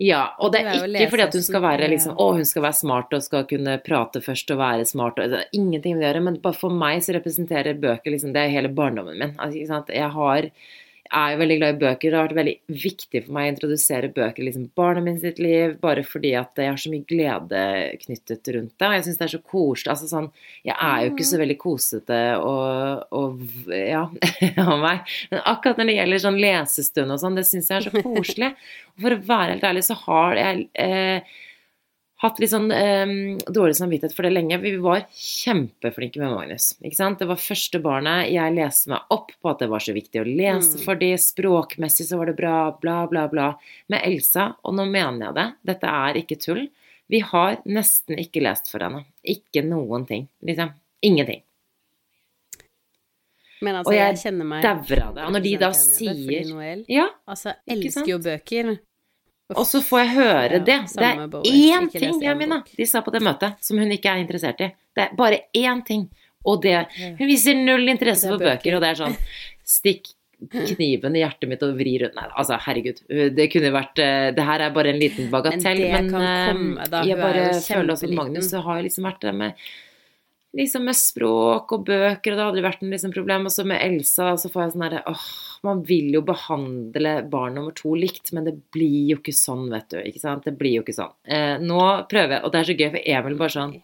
Ja, 0.00 0.22
og 0.40 0.54
det 0.54 0.62
er 0.62 0.86
ikke 0.86 1.10
fordi 1.12 1.24
at 1.26 1.34
hun 1.36 1.44
skal 1.44 1.62
være 1.64 1.88
liksom 1.92 2.14
Å, 2.16 2.28
hun 2.38 2.46
skal 2.48 2.64
være 2.64 2.78
smart 2.78 3.12
og 3.12 3.24
skal 3.24 3.44
kunne 3.50 3.74
prate 3.84 4.22
først 4.24 4.52
og 4.54 4.60
være 4.62 4.86
smart 4.88 5.20
og 5.20 5.34
det 5.34 5.42
er 5.42 5.58
Ingenting 5.58 5.96
med 5.96 6.02
det 6.02 6.06
å 6.06 6.10
gjøre, 6.12 6.22
men 6.28 6.38
for 6.56 6.72
meg 6.82 7.02
så 7.04 7.16
representerer 7.16 7.80
bøker 7.82 8.14
liksom 8.14 8.32
Det 8.32 8.44
er 8.44 8.54
hele 8.54 8.72
barndommen 8.72 9.18
min. 9.20 9.34
Altså? 9.36 9.82
Jeg 9.92 10.08
har 10.16 10.48
er 11.18 11.32
jo 11.32 11.40
veldig 11.40 11.56
glad 11.58 11.74
i 11.74 11.80
bøker. 11.82 12.12
Det 12.12 12.18
har 12.18 12.26
vært 12.28 12.38
veldig 12.38 12.54
viktig 12.82 13.22
for 13.24 13.36
meg 13.36 13.46
å 13.46 13.52
introdusere 13.52 14.10
bøker 14.14 14.42
i 14.42 14.46
liksom 14.48 14.64
barnet 14.78 15.06
mitt 15.06 15.20
sitt 15.22 15.40
liv, 15.42 15.76
bare 15.82 16.04
fordi 16.06 16.32
at 16.38 16.62
jeg 16.62 16.70
har 16.70 16.80
så 16.80 16.92
mye 16.92 17.06
glede 17.08 17.62
knyttet 18.04 18.52
rundt 18.56 18.74
det. 18.74 18.88
Og 18.88 18.96
jeg 18.96 19.06
syns 19.06 19.20
det 19.20 19.26
er 19.26 19.34
så 19.34 19.42
koselig. 19.54 19.92
Altså 19.94 20.10
sånn 20.10 20.30
Jeg 20.66 20.76
er 20.76 21.04
jo 21.04 21.12
ikke 21.12 21.28
så 21.28 21.42
veldig 21.42 21.58
kosete 21.60 22.20
og, 22.40 23.06
og 23.18 23.70
ja, 23.76 24.02
av 24.66 24.74
meg. 24.82 25.14
Men 25.32 25.46
akkurat 25.54 25.80
når 25.80 25.90
det 25.90 25.98
gjelder 26.00 26.24
sånn 26.26 26.42
lesestund 26.46 27.16
og 27.16 27.22
sånn, 27.22 27.38
det 27.38 27.48
syns 27.48 27.72
jeg 27.72 27.80
er 27.80 27.88
så 27.88 28.04
koselig. 28.04 28.52
Og 28.92 29.06
for 29.06 29.14
å 29.14 29.22
være 29.24 29.54
helt 29.54 29.62
ærlig, 29.64 29.82
så 29.86 29.94
har 30.02 30.36
jeg 30.36 30.64
eh, 30.76 31.38
hatt 32.22 32.38
litt 32.40 32.50
sånn 32.52 32.68
eh, 32.72 33.12
dårlig 33.50 33.74
samvittighet 33.78 34.14
for 34.14 34.22
det 34.26 34.30
lenge. 34.32 34.58
Vi 34.62 34.76
var 34.82 35.04
kjempeflinke 35.10 36.20
med 36.22 36.32
Magnus. 36.36 36.68
Ikke 36.82 36.96
sant? 36.98 37.18
Det 37.18 37.26
var 37.28 37.40
første 37.42 37.80
barnet. 37.82 38.30
Jeg 38.32 38.54
leste 38.56 38.92
meg 38.94 39.10
opp 39.10 39.32
på 39.42 39.50
at 39.52 39.58
det 39.64 39.68
var 39.72 39.82
så 39.82 39.94
viktig 39.96 40.22
å 40.22 40.26
lese 40.28 40.78
Mm. 40.78 40.84
for 40.84 40.94
de. 41.02 41.12
Språkmessig 41.18 42.06
så 42.08 42.18
var 42.20 42.26
det 42.30 42.36
bra, 42.38 42.70
bla, 42.80 43.06
bla, 43.10 43.26
bla. 43.28 43.48
Med 43.90 44.00
Elsa, 44.06 44.52
og 44.64 44.74
nå 44.78 44.86
mener 44.90 45.26
jeg 45.28 45.34
det, 45.40 45.48
dette 45.74 45.84
er 46.02 46.14
ikke 46.22 46.38
tull. 46.40 46.68
Vi 47.10 47.18
har 47.20 47.58
nesten 47.66 48.16
ikke 48.22 48.40
lest 48.40 48.70
for 48.70 48.78
henne. 48.80 49.04
Ikke 49.26 49.60
noen 49.66 50.06
ting, 50.08 50.28
liksom. 50.42 50.70
Ingenting. 51.02 51.42
Men 53.62 53.76
altså, 53.78 53.92
Og 53.92 53.94
jeg, 53.94 54.14
jeg 54.16 54.22
kjenner 54.24 54.48
meg 54.48 54.62
dauer 54.64 55.02
av 55.04 55.12
det. 55.14 55.24
Og 55.26 55.34
når 55.36 55.42
de 55.44 55.50
da 55.60 55.68
100% 55.70 56.00
enig 56.02 56.22
i 56.22 56.26
det, 56.26 56.38
sier- 56.46 56.54
Noel, 56.54 56.84
Ja, 56.90 57.04
altså, 57.28 57.52
elsker 57.70 58.08
jo 58.10 58.18
bøker. 58.18 58.72
Og 59.56 59.66
så 59.68 59.82
får 59.84 60.02
jeg 60.02 60.10
høre 60.16 60.58
det. 60.64 60.78
Det 60.94 61.06
er 61.08 61.22
én 61.44 61.90
ting, 61.92 62.18
Jamina, 62.22 62.62
de 62.76 62.86
sa 62.88 63.02
på 63.04 63.12
det 63.14 63.22
møtet, 63.24 63.60
som 63.64 63.80
hun 63.80 63.92
ikke 63.94 64.12
er 64.12 64.24
interessert 64.24 64.60
i. 64.64 64.72
Det 64.96 65.06
er 65.06 65.14
bare 65.18 65.44
én 65.56 65.84
ting. 65.86 66.08
Og 66.42 66.58
det 66.62 66.74
Hun 66.98 67.28
viser 67.28 67.54
null 67.54 67.86
interesse 67.88 68.26
er 68.26 68.34
for 68.34 68.42
bøker, 68.42 68.74
og 68.74 68.82
det 68.82 68.88
er 68.90 68.98
sånn 68.98 69.14
Stikk 69.62 70.10
kniven 70.50 71.14
i 71.16 71.22
hjertet 71.22 71.46
mitt 71.50 71.62
og 71.62 71.76
vri 71.78 71.92
rundt 72.02 72.16
Nei, 72.18 72.26
altså, 72.34 72.58
herregud. 72.64 72.98
Det 73.36 73.46
kunne 73.52 73.70
vært 73.74 74.02
eh, 74.02 74.32
Det 74.34 74.46
her 74.48 74.66
er 74.66 74.74
bare 74.74 74.90
en 74.90 74.98
liten 74.98 75.30
bagatell, 75.30 75.84
Men 75.84 75.92
men, 75.94 76.10
kan 76.10 76.26
eh, 76.26 76.50
komme, 76.50 76.90
da. 76.90 77.04
jeg 77.06 77.20
bare 77.20 77.46
føler 77.62 77.94
også 77.94 78.10
at. 78.10 78.16
Magnus 78.18 78.52
har 78.66 78.82
liksom 78.82 79.06
vært 79.06 79.22
det 79.22 79.34
med 79.38 79.66
Liksom 80.52 80.84
med 80.84 80.96
språk 80.98 81.70
og 81.72 81.86
bøker, 81.88 82.34
og 82.34 82.36
det 82.36 82.42
hadde 82.42 82.48
aldri 82.50 82.64
vært 82.66 82.82
noe 82.84 82.92
liksom 82.92 83.12
problem. 83.14 83.46
Og 83.48 83.52
så 83.54 83.64
med 83.64 83.80
Elsa, 83.80 84.34
så 84.36 84.50
får 84.52 84.66
jeg 84.66 84.72
sånn 84.74 84.82
herre 84.84 85.00
åh, 85.08 85.22
man 85.64 85.80
vil 85.88 86.10
jo 86.12 86.20
behandle 86.28 87.12
barn 87.32 87.56
nummer 87.56 87.72
to 87.78 87.94
likt, 87.96 88.34
men 88.36 88.44
det 88.44 88.58
blir 88.74 89.14
jo 89.14 89.16
ikke 89.22 89.32
sånn, 89.32 89.70
vet 89.72 89.88
du. 89.94 89.96
Ikke 90.10 90.20
sant? 90.20 90.44
Det 90.44 90.52
blir 90.60 90.74
jo 90.76 90.82
ikke 90.84 90.96
sånn. 90.98 91.14
Eh, 91.24 91.54
nå 91.64 91.80
prøver 92.10 92.36
jeg, 92.36 92.44
og 92.44 92.52
det 92.52 92.60
er 92.60 92.68
så 92.68 92.76
gøy, 92.76 92.90
for 92.92 93.08
Emil 93.16 93.38
bare 93.40 93.54
sånn 93.56 93.74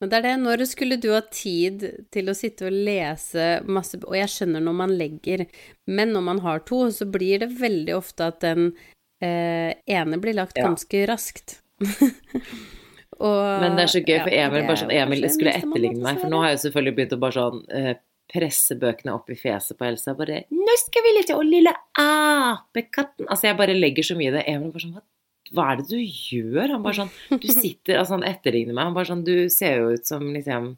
Men 0.00 0.10
det 0.10 0.18
er 0.18 0.24
det, 0.24 0.34
når 0.42 0.64
skulle 0.66 0.96
du 0.98 1.10
ha 1.12 1.20
tid 1.30 1.84
til 2.10 2.32
å 2.32 2.34
sitte 2.34 2.66
og 2.66 2.74
lese 2.88 3.44
masse 3.70 4.00
Og 4.02 4.16
jeg 4.18 4.32
skjønner 4.32 4.64
når 4.64 4.74
man 4.80 4.96
legger, 4.98 5.44
men 5.86 6.10
når 6.16 6.24
man 6.32 6.40
har 6.42 6.64
to, 6.66 6.86
så 6.90 7.06
blir 7.06 7.44
det 7.44 7.52
veldig 7.60 7.94
ofte 8.00 8.32
at 8.32 8.40
den 8.42 8.72
eh, 9.22 9.76
ene 9.86 10.18
blir 10.18 10.34
lagt 10.40 10.56
Ja. 10.56 10.70
ganske 10.70 11.04
raskt. 11.12 11.60
og, 13.22 13.60
Men 13.62 13.76
det 13.78 13.84
er 13.86 13.92
så 13.92 14.02
gøy, 14.02 14.16
for 14.24 14.34
Emil 14.34 14.64
bare 14.66 14.80
sånn 14.80 14.94
Emil 14.94 15.28
skulle 15.30 15.54
etterligne 15.58 16.02
meg, 16.02 16.18
for 16.20 16.32
nå 16.32 16.40
har 16.42 16.52
jeg 16.52 16.58
jo 16.58 16.64
selvfølgelig 16.66 16.96
begynt 16.98 17.14
å 17.16 17.20
bare 17.22 17.36
sånn 17.38 17.62
eh, 17.78 17.92
presse 18.32 18.76
bøkene 18.80 19.14
opp 19.14 19.30
i 19.32 19.38
fjeset 19.38 19.78
på 19.78 19.86
Elsa. 19.86 20.14
Bare 20.18 20.44
'Nå 20.50 20.76
skal 20.80 21.04
vi 21.06 21.16
lese 21.18 21.36
Og 21.36 21.44
lille 21.44 21.72
apekatten' 21.98 23.28
Altså, 23.28 23.48
jeg 23.50 23.58
bare 23.58 23.78
legger 23.78 24.02
så 24.02 24.16
mye 24.16 24.30
i 24.30 24.36
det. 24.36 24.44
Emil 24.48 24.72
bare 24.72 24.84
sånn 24.86 24.94
hva, 24.96 25.02
hva 25.52 25.66
er 25.72 25.76
det 25.82 25.88
du 25.90 25.98
gjør? 26.00 26.72
Han 26.72 26.82
bare 26.86 27.00
sånn 27.02 27.12
Du 27.40 27.48
sitter 27.48 27.98
Altså, 27.98 28.16
han 28.16 28.24
etterligner 28.24 28.72
meg. 28.74 28.84
Han 28.84 28.96
bare 28.96 29.10
sånn 29.10 29.24
Du 29.24 29.48
ser 29.52 29.82
jo 29.82 29.92
ut 29.92 30.06
som 30.06 30.24
liksom 30.32 30.76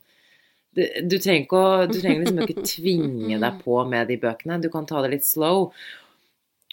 du, 0.74 0.82
du 1.06 1.18
trenger 1.22 1.54
å 1.54 1.86
Du 1.86 2.00
trenger 2.00 2.24
liksom 2.24 2.40
ikke 2.42 2.66
tvinge 2.66 3.38
deg 3.38 3.60
på 3.62 3.78
med 3.86 4.08
de 4.10 4.18
bøkene. 4.18 4.60
Du 4.60 4.68
kan 4.72 4.86
ta 4.86 5.02
det 5.04 5.12
litt 5.14 5.26
slow. 5.26 5.70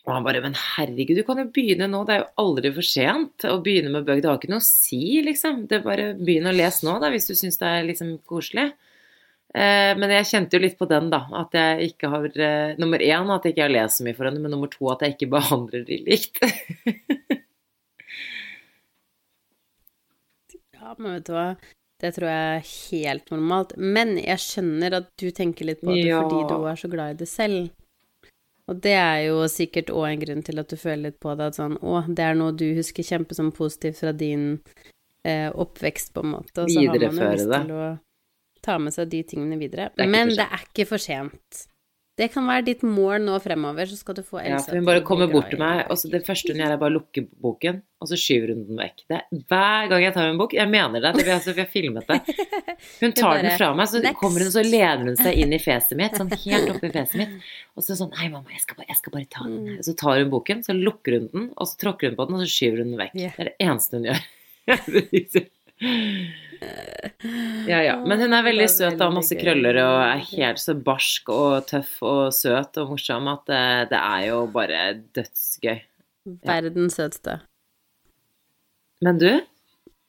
Og 0.08 0.14
han 0.16 0.24
bare 0.26 0.42
Men 0.42 0.56
herregud, 0.58 1.18
du 1.20 1.24
kan 1.28 1.38
jo 1.38 1.50
begynne 1.54 1.88
nå. 1.92 2.04
Det 2.08 2.14
er 2.16 2.22
jo 2.24 2.30
aldri 2.42 2.72
for 2.74 2.88
sent 2.88 3.46
å 3.46 3.60
begynne 3.62 3.92
med 3.94 4.08
bøker. 4.08 4.22
Det 4.24 4.30
har 4.32 4.40
ikke 4.40 4.50
noe 4.54 4.64
å 4.64 4.66
si, 4.66 5.22
liksom. 5.26 5.68
Det 5.70 5.78
er 5.78 5.84
bare 5.86 6.08
begynn 6.18 6.50
å 6.50 6.56
lese 6.56 6.88
nå, 6.88 6.96
da, 7.04 7.12
hvis 7.14 7.30
du 7.30 7.36
syns 7.38 7.60
det 7.62 7.70
er 7.70 7.86
liksom 7.86 8.16
koselig. 8.26 8.72
Eh, 9.54 9.92
men 10.00 10.14
jeg 10.16 10.30
kjente 10.32 10.58
jo 10.58 10.64
litt 10.64 10.78
på 10.80 10.88
den, 10.90 11.12
da. 11.14 11.26
At 11.38 11.54
jeg 11.54 11.92
ikke 11.92 12.10
har 12.14 12.26
eh, 12.34 12.74
Nummer 12.82 13.04
én 13.04 13.30
at 13.36 13.46
jeg 13.46 13.54
ikke 13.54 13.68
har 13.68 13.76
lest 13.76 14.00
så 14.00 14.08
mye 14.08 14.18
for 14.18 14.30
henne, 14.30 14.42
men 14.42 14.56
nummer 14.56 14.72
to 14.72 14.90
at 14.94 15.06
jeg 15.06 15.18
ikke 15.18 15.32
behandler 15.38 15.86
de 15.86 16.02
likt. 16.08 16.42
Ja, 20.82 20.96
men 20.98 21.14
vet 21.14 21.28
du 21.28 21.36
hva, 21.36 21.46
det 22.02 22.10
tror 22.16 22.26
jeg 22.32 22.46
er 22.56 22.64
helt 22.66 23.28
normalt. 23.30 23.76
Men 23.78 24.16
jeg 24.18 24.42
skjønner 24.42 24.96
at 24.98 25.12
du 25.22 25.28
tenker 25.36 25.68
litt 25.70 25.84
på 25.84 25.92
det 25.94 26.08
Ja. 26.08 26.24
fordi 26.24 26.42
du 26.50 26.66
er 26.68 26.80
så 26.82 26.90
glad 26.90 27.14
i 27.14 27.20
det 27.20 27.28
selv. 27.30 27.70
Og 28.72 28.80
det 28.84 28.94
er 28.96 29.26
jo 29.26 29.42
sikkert 29.52 29.92
òg 29.92 30.06
en 30.08 30.22
grunn 30.22 30.46
til 30.48 30.62
at 30.62 30.72
du 30.72 30.78
føler 30.80 31.10
litt 31.10 31.20
på 31.24 31.34
det, 31.36 31.50
at 31.52 31.60
sånn 31.60 31.76
å, 31.84 31.98
det 32.08 32.24
er 32.24 32.38
noe 32.40 32.56
du 32.56 32.70
husker 32.78 33.04
kjempe 33.04 33.36
som 33.36 33.52
positivt 33.56 34.00
fra 34.00 34.14
din 34.16 34.54
eh, 35.28 35.50
oppvekst, 35.52 36.14
på 36.16 36.24
en 36.24 36.32
måte. 36.38 36.64
Og 36.64 36.72
så 36.72 36.86
har 36.86 36.96
man 37.04 37.20
jo 37.20 37.34
lyst 37.36 37.52
det. 37.52 37.60
til 37.66 37.76
å 37.76 37.90
ta 38.64 38.78
med 38.80 38.96
seg 38.96 39.12
de 39.12 39.22
tingene 39.28 39.60
videre. 39.60 39.90
Er 39.98 40.08
Men 40.08 40.32
det 40.32 40.48
er 40.48 40.64
ikke 40.70 40.88
for 40.94 41.04
sent. 41.04 41.66
Det 42.22 42.28
kan 42.30 42.46
være 42.46 42.66
ditt 42.68 42.84
mål 42.86 43.24
nå 43.26 43.38
fremover, 43.42 43.88
så 43.90 43.98
skal 43.98 44.18
du 44.20 44.22
få 44.26 44.42
Ja, 44.44 44.60
Elsa 44.60 44.70
for 44.70 44.78
hun 44.78 44.86
bare 44.86 45.02
kommer 45.06 45.30
bort 45.32 45.48
til 45.50 45.58
meg, 45.62 45.88
og 45.90 45.98
så 45.98 46.10
det 46.12 46.22
første 46.28 46.54
hun 46.54 46.62
gjør, 46.62 46.76
er 46.76 46.82
bare 46.82 46.94
å 46.94 46.98
lukke 47.00 47.24
boken, 47.42 47.80
og 48.02 48.10
så 48.12 48.20
skyver 48.20 48.52
hun 48.54 48.62
den 48.68 48.78
vekk. 48.82 49.02
Det 49.10 49.18
er 49.18 49.40
hver 49.50 49.90
gang 49.90 50.06
jeg 50.06 50.14
tar 50.18 50.30
en 50.30 50.38
bok. 50.42 50.54
Jeg 50.58 50.70
mener 50.70 51.02
det, 51.02 51.14
det 51.18 51.34
altså, 51.34 51.56
for 51.56 51.64
har 51.64 51.72
filmet 51.72 52.12
det. 52.12 52.20
Hun 53.02 53.12
tar 53.14 53.36
bare, 53.36 53.42
den 53.46 53.58
fra 53.58 53.72
meg, 53.78 53.90
så 53.90 54.00
"Next." 54.02 54.20
kommer 54.20 54.42
hun, 54.42 54.52
så 54.54 54.62
lener 54.66 55.06
hun 55.06 55.18
seg 55.20 55.38
inn 55.38 55.54
i 55.54 55.60
fjeset 55.62 55.98
mitt, 55.98 56.16
sånn 56.18 56.32
helt 56.46 56.72
oppi 56.74 56.90
fjeset 56.94 57.18
mitt, 57.22 57.50
og 57.78 57.86
så 57.86 57.98
sånn 58.00 58.14
Nei, 58.18 58.30
mamma, 58.34 58.50
jeg 58.54 58.64
skal 58.64 58.80
bare, 58.80 58.90
jeg 58.90 59.00
skal 59.02 59.16
bare 59.18 59.30
ta 59.38 59.46
den. 59.46 59.76
Og 59.78 59.86
så 59.86 59.94
tar 60.02 60.22
hun 60.22 60.32
boken, 60.34 60.64
så 60.66 60.78
lukker 60.78 61.18
hun 61.18 61.28
den, 61.34 61.50
og 61.56 61.70
så 61.70 61.82
tråkker 61.86 62.10
hun 62.10 62.18
på 62.18 62.30
den, 62.30 62.38
og 62.38 62.46
så 62.46 62.50
skyver 62.54 62.82
hun 62.82 62.94
den 62.94 63.02
vekk. 63.02 63.18
Ja. 63.22 63.34
Det 63.38 63.46
er 63.46 63.52
det 63.52 63.58
eneste 63.70 64.02
hun 64.02 64.10
gjør. 64.10 64.22
Ja, 67.68 67.80
ja. 67.84 67.96
Men 68.06 68.22
hun 68.22 68.34
er 68.34 68.44
veldig 68.46 68.68
søt 68.70 68.94
og 68.96 69.04
har 69.08 69.14
masse 69.16 69.36
krøller 69.38 69.78
og 69.84 69.96
er 70.04 70.22
helt 70.32 70.62
så 70.62 70.76
barsk 70.78 71.30
og 71.34 71.68
tøff 71.70 71.96
og 72.06 72.34
søt 72.36 72.78
og 72.82 72.92
morsom 72.94 73.30
at 73.32 73.44
det, 73.50 73.62
det 73.94 74.00
er 74.02 74.26
jo 74.30 74.42
bare 74.54 74.82
dødsgøy. 75.18 75.80
Verdens 76.46 76.98
søteste. 77.00 77.40
Men 79.02 79.18
du, 79.22 79.30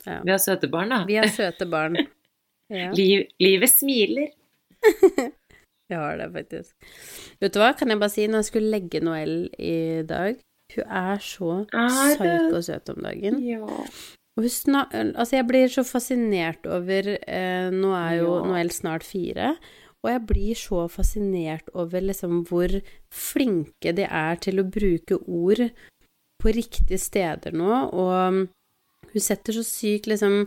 Ja. 0.06 0.18
vi 0.26 0.32
har 0.34 0.40
søte 0.42 0.66
barn, 0.68 0.90
da. 0.90 1.04
Vi 1.06 1.14
har 1.20 1.30
søte 1.32 1.68
barn. 1.70 1.96
Ja. 2.72 2.86
Liv, 2.96 3.26
livet 3.42 3.68
smiler. 3.68 4.30
Vi 5.92 5.94
har 5.98 6.16
det, 6.16 6.30
faktisk. 6.32 6.72
Vet 7.42 7.52
du 7.52 7.58
hva, 7.60 7.74
kan 7.76 7.90
jeg 7.92 7.98
bare 8.00 8.08
si, 8.14 8.22
når 8.30 8.40
jeg 8.40 8.48
skulle 8.48 8.70
legge 8.72 9.02
Noëlle 9.04 9.50
i 9.60 9.74
dag 10.08 10.38
Hun 10.72 10.86
er 10.88 11.20
så 11.20 11.50
psyko 11.68 12.62
søt 12.64 12.88
om 12.94 13.02
dagen. 13.04 13.36
Ja. 13.44 13.66
Og 14.38 14.46
hun 14.46 14.76
altså, 14.80 15.36
jeg 15.36 15.46
blir 15.48 15.68
så 15.68 15.84
fascinert 15.84 16.64
over 16.64 17.10
eh, 17.20 17.68
Nå 17.74 17.92
er 17.98 18.18
jo 18.22 18.36
Ja. 18.38 18.44
Noel 18.48 18.70
snart 18.72 19.04
fire. 19.04 19.56
Og 20.02 20.10
jeg 20.10 20.26
blir 20.26 20.58
så 20.58 20.88
fascinert 20.90 21.68
over 21.78 22.00
liksom 22.02 22.42
hvor 22.48 22.72
flinke 23.12 23.92
de 23.94 24.02
er 24.08 24.40
til 24.42 24.58
å 24.58 24.66
bruke 24.66 25.20
ord 25.20 25.68
på 26.42 26.54
riktige 26.56 26.98
steder 26.98 27.54
nå, 27.54 27.70
og 27.94 28.48
hun 29.12 29.22
setter 29.22 29.54
så 29.54 29.62
sykt 29.62 30.08
liksom 30.10 30.40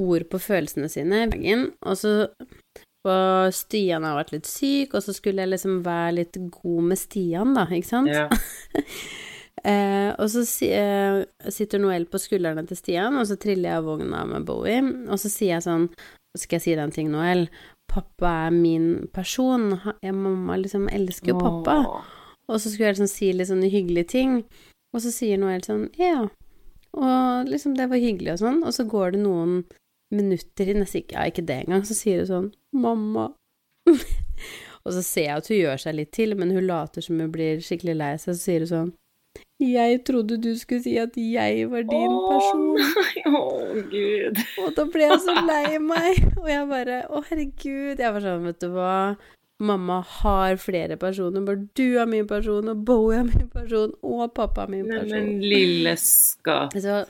ord 0.00 0.24
på 0.32 0.40
følelsene 0.40 0.88
sine. 0.88 1.26
Og 1.84 1.98
så 2.00 2.14
Og 3.04 3.52
Stian 3.52 4.06
har 4.08 4.16
vært 4.16 4.30
litt 4.32 4.46
syk, 4.48 4.94
og 4.96 5.02
så 5.04 5.12
skulle 5.12 5.44
jeg 5.44 5.50
liksom 5.52 5.82
være 5.84 6.14
litt 6.22 6.38
god 6.40 6.86
med 6.88 6.96
Stian, 6.96 7.52
da, 7.52 7.66
ikke 7.68 7.90
sant? 7.90 8.08
Ja. 8.08 8.30
Eh, 9.64 10.10
og 10.20 10.28
så 10.28 10.42
si, 10.44 10.68
eh, 10.68 11.22
sitter 11.48 11.80
Noel 11.80 12.04
på 12.04 12.20
skuldrene 12.20 12.66
til 12.68 12.76
Stian, 12.76 13.16
og 13.16 13.24
så 13.30 13.38
triller 13.40 13.70
jeg 13.70 13.80
av 13.80 13.86
vogna 13.88 14.24
med 14.28 14.44
Bowie, 14.44 14.82
og 15.08 15.16
så 15.20 15.30
sier 15.32 15.56
jeg 15.56 15.64
sånn 15.64 15.88
Skal 16.36 16.58
jeg 16.58 16.64
si 16.64 16.72
deg 16.74 16.82
en 16.82 16.92
ting, 16.92 17.10
Noel? 17.12 17.44
Pappa 17.86 18.48
er 18.48 18.50
min 18.50 19.06
person. 19.14 19.76
Jeg, 20.02 20.16
mamma 20.18 20.56
liksom 20.58 20.88
elsker 20.90 21.30
jo 21.30 21.36
pappa. 21.38 21.76
Åh. 21.86 22.08
Og 22.50 22.58
så 22.58 22.72
skulle 22.72 22.88
jeg 22.88 22.96
liksom 22.96 23.10
si 23.12 23.28
litt 23.32 23.48
sånne 23.48 23.70
hyggelige 23.70 24.08
ting, 24.10 24.32
og 24.90 25.04
så 25.04 25.12
sier 25.14 25.38
Noel 25.38 25.62
sånn 25.62 25.86
Ja. 26.00 26.26
Og 26.94 27.48
liksom, 27.50 27.76
det 27.78 27.88
var 27.90 28.02
hyggelig 28.02 28.34
og 28.34 28.42
sånn, 28.42 28.60
og 28.66 28.74
så 28.74 28.84
går 28.86 29.14
det 29.14 29.22
noen 29.22 29.62
minutter, 30.14 30.74
nesten 30.74 31.02
ikke, 31.02 31.16
ja, 31.16 31.30
ikke 31.30 31.46
det 31.46 31.56
engang, 31.64 31.86
så 31.86 31.96
sier 31.96 32.20
hun 32.22 32.28
sånn 32.30 32.50
Mamma. 32.84 33.30
og 34.84 34.90
så 34.94 35.02
ser 35.02 35.28
jeg 35.28 35.38
at 35.38 35.50
hun 35.50 35.58
gjør 35.58 35.82
seg 35.86 35.96
litt 35.98 36.12
til, 36.14 36.36
men 36.38 36.52
hun 36.54 36.66
later 36.66 37.02
som 37.02 37.18
hun 37.22 37.32
blir 37.34 37.62
skikkelig 37.64 37.96
lei 37.98 38.12
seg, 38.18 38.34
så 38.34 38.40
sier 38.42 38.66
hun 38.66 38.72
sånn 38.74 38.92
Jeg 39.62 40.00
trodde 40.04 40.36
du 40.42 40.50
skulle 40.58 40.82
si 40.82 40.96
at 40.98 41.14
jeg 41.14 41.68
var 41.70 41.84
din 41.86 42.14
person. 42.26 42.64
Nei, 42.98 43.22
å 43.30 43.42
gud. 43.92 44.40
Og 44.64 44.72
da 44.74 44.86
ble 44.90 45.06
jeg 45.06 45.20
så 45.22 45.36
lei 45.46 45.78
meg. 45.92 46.18
Og 46.40 46.48
jeg 46.50 46.66
bare 46.72 46.98
Å, 47.06 47.22
herregud. 47.30 48.02
Jeg 48.02 48.16
var 48.16 48.24
sånn, 48.24 48.48
vet 48.48 48.60
du 48.64 48.68
hva. 48.74 48.96
Mamma 49.64 50.00
har 50.20 50.56
flere 50.60 50.96
personer. 51.00 51.44
Bare 51.46 51.62
du 51.76 51.98
er 52.00 52.08
min 52.10 52.26
person, 52.28 52.68
og 52.72 52.82
Bowie 52.86 53.20
er 53.22 53.28
min 53.28 53.48
person, 53.52 53.92
og 54.04 54.24
pappa 54.36 54.64
er 54.66 54.72
min 54.74 54.88
person. 54.90 55.10
men 55.14 55.42
lille 55.42 55.94
skatt. 56.00 56.76
Så 56.84 57.00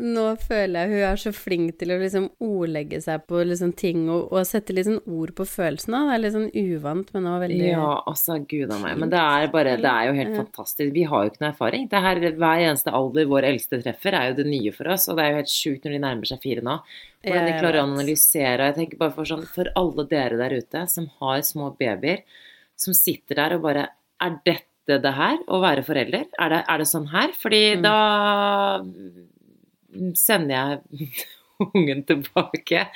nå 0.00 0.26
føler 0.42 0.84
jeg 0.86 0.92
hun 0.92 1.04
er 1.10 1.20
så 1.22 1.32
flink 1.36 1.76
til 1.80 1.94
å 1.94 1.98
liksom 2.00 2.28
ordlegge 2.44 3.00
seg 3.04 3.26
på 3.30 3.42
liksom 3.46 3.74
ting 3.78 4.08
og, 4.08 4.28
og 4.32 4.46
sette 4.48 4.74
litt 4.76 4.88
sånn 4.88 5.02
ord 5.06 5.34
på 5.38 5.46
følelsene. 5.48 6.02
Det 6.08 6.16
er 6.16 6.24
litt 6.24 6.36
sånn 6.36 6.50
uvant, 6.54 7.12
men 7.14 7.26
det 7.28 7.34
var 7.36 7.44
veldig 7.46 7.70
Ja, 7.70 7.90
altså, 8.10 8.38
gud 8.50 8.74
a 8.74 8.80
meg. 8.82 8.98
Men 9.00 9.12
det 9.12 9.20
er 9.20 9.52
bare 9.54 9.76
Det 9.80 9.92
er 9.92 10.10
jo 10.10 10.16
helt 10.18 10.36
fantastisk. 10.42 10.92
Vi 10.94 11.06
har 11.10 11.24
jo 11.24 11.32
ikke 11.32 11.44
noe 11.44 11.52
erfaring. 11.54 11.86
Det 11.90 12.02
her, 12.06 12.22
hver 12.40 12.66
eneste 12.66 12.94
alder 12.96 13.30
vår 13.30 13.48
eldste 13.52 13.80
treffer, 13.84 14.16
er 14.16 14.30
jo 14.30 14.40
det 14.42 14.48
nye 14.50 14.74
for 14.74 14.90
oss. 14.92 15.08
Og 15.10 15.18
det 15.18 15.24
er 15.26 15.32
jo 15.34 15.40
helt 15.42 15.54
sjukt 15.54 15.86
når 15.86 15.96
de 15.96 16.04
nærmer 16.06 16.30
seg 16.30 16.42
fire 16.42 16.64
nå. 16.66 16.78
Hvordan 17.22 17.44
de 17.46 17.52
Jeg 17.52 17.60
klarer 17.60 17.80
å 17.80 17.86
analysere. 17.88 18.66
Jeg 18.70 18.74
tenker 18.78 18.98
bare 19.00 19.12
for 19.12 19.24
sånn 19.28 19.42
For 19.46 19.68
alle 19.76 20.06
dere 20.08 20.38
der 20.40 20.54
ute 20.56 20.86
som 20.88 21.06
har 21.20 21.42
små 21.44 21.70
babyer, 21.78 22.22
som 22.80 22.94
sitter 22.96 23.34
der 23.42 23.56
og 23.58 23.62
bare 23.66 23.88
Er 24.20 24.38
dette 24.46 24.96
det 25.04 25.12
her, 25.14 25.36
å 25.46 25.60
være 25.62 25.84
forelder? 25.86 26.24
Er 26.40 26.48
det, 26.50 26.64
er 26.68 26.78
det 26.78 26.86
sånn 26.88 27.08
her? 27.12 27.28
Fordi 27.38 27.62
Mm. 27.76 27.82
da 27.82 28.80
sender 30.14 30.54
jeg 30.54 31.12
ungen 31.74 32.02
tilbake. 32.08 32.86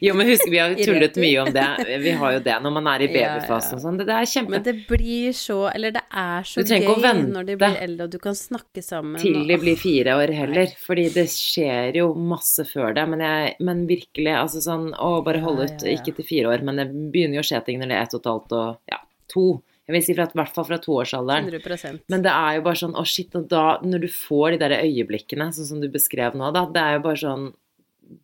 Jo, 0.00 0.14
men 0.18 0.28
husk, 0.28 0.48
vi 0.50 0.58
har 0.58 0.70
jo 0.74 0.84
tullet 0.84 1.18
mye 1.20 1.42
om 1.42 1.52
det. 1.54 1.66
Vi 2.02 2.14
har 2.20 2.36
jo 2.36 2.42
det 2.44 2.56
når 2.64 2.74
man 2.78 2.90
er 2.94 3.04
i 3.06 3.10
babyfasen 3.16 3.78
og 3.78 3.84
sånn. 3.84 4.00
Det, 4.00 4.08
det 4.08 4.16
er 4.16 4.30
kjempe 4.32 4.54
Men 4.56 4.66
det 4.66 4.76
blir 4.88 5.36
så 5.36 5.58
Eller 5.72 5.94
det 5.96 6.04
er 6.08 6.48
så 6.48 6.64
gøy 6.64 6.86
når 7.28 7.48
de 7.48 7.58
blir 7.60 7.80
eldre, 7.86 8.08
og 8.08 8.14
du 8.14 8.18
kan 8.22 8.36
snakke 8.38 8.84
sammen. 8.84 9.20
til 9.22 9.40
de 9.48 9.60
blir 9.60 9.78
fire 9.80 10.18
år 10.18 10.34
heller. 10.42 10.74
Fordi 10.84 11.08
det 11.14 11.28
skjer 11.32 12.00
jo 12.02 12.10
masse 12.18 12.66
før 12.68 12.94
det. 12.96 13.06
Men, 13.12 13.24
jeg, 13.24 13.56
men 13.64 13.86
virkelig, 13.90 14.34
altså 14.34 14.62
sånn 14.64 14.90
Å, 14.98 15.10
bare 15.26 15.42
hold 15.44 15.62
ut, 15.64 15.86
ikke 15.88 16.16
til 16.18 16.26
fire 16.26 16.52
år, 16.52 16.64
men 16.66 16.80
det 16.80 16.88
begynner 17.12 17.40
jo 17.40 17.44
å 17.44 17.48
skje 17.50 17.62
ting 17.66 17.80
når 17.80 17.90
det 17.90 17.98
er 17.98 18.06
ett 18.06 18.16
og 18.16 18.22
et 18.22 18.30
halvt 18.32 18.54
og 18.58 18.92
ja, 18.92 19.00
to. 19.32 19.48
Jeg 19.88 19.96
vil 19.96 20.04
si 20.04 20.14
fra, 20.18 20.26
i 20.28 20.36
hvert 20.36 20.52
fall 20.52 20.66
fra 20.68 20.76
toårsalderen. 20.84 21.48
100 21.48 22.02
Men 22.12 22.24
det 22.24 22.32
er 22.34 22.58
jo 22.58 22.64
bare 22.66 22.80
sånn 22.82 22.96
Å, 22.98 23.04
shit, 23.08 23.32
og 23.38 23.46
da 23.48 23.78
Når 23.80 24.04
du 24.04 24.10
får 24.12 24.52
de 24.52 24.60
der 24.60 24.74
øyeblikkene, 24.82 25.48
sånn 25.56 25.70
som 25.70 25.80
du 25.80 25.88
beskrev 25.92 26.36
nå, 26.36 26.50
da, 26.52 26.66
det 26.74 26.82
er 26.82 26.98
jo 26.98 27.06
bare 27.06 27.20
sånn 27.22 27.48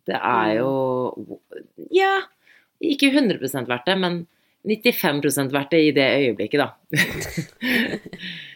Det 0.07 0.17
er 0.17 0.55
jo 0.59 0.71
Ja, 1.93 2.21
ikke 2.81 3.11
100 3.13 3.39
verdt 3.69 3.85
det, 3.87 3.97
men 4.01 4.25
95 4.65 5.53
verdt 5.53 5.71
det 5.71 5.81
i 5.85 5.93
det 5.95 6.09
øyeblikket, 6.25 6.63
da. 6.63 6.69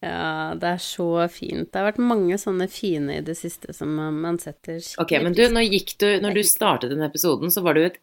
Ja, 0.00 0.54
det 0.56 0.64
er 0.64 0.78
så 0.80 1.06
fint. 1.28 1.68
Det 1.68 1.76
har 1.76 1.90
vært 1.90 2.00
mange 2.00 2.38
sånne 2.40 2.70
fine 2.72 3.18
i 3.18 3.24
det 3.24 3.34
siste 3.36 3.74
som 3.76 3.92
man 3.92 4.38
setter 4.40 4.78
skikkelig 4.80 5.02
Ok, 5.04 5.12
men 5.26 5.34
du, 5.36 5.42
pris 5.42 5.52
nå 5.52 5.64
gikk 5.66 5.92
du, 6.00 6.06
når 6.24 6.38
du 6.38 6.40
startet 6.48 6.94
denne 6.94 7.10
episoden, 7.10 7.52
så 7.52 7.60
var 7.66 7.76
det 7.76 7.82
jo 7.82 7.90
et 7.90 7.98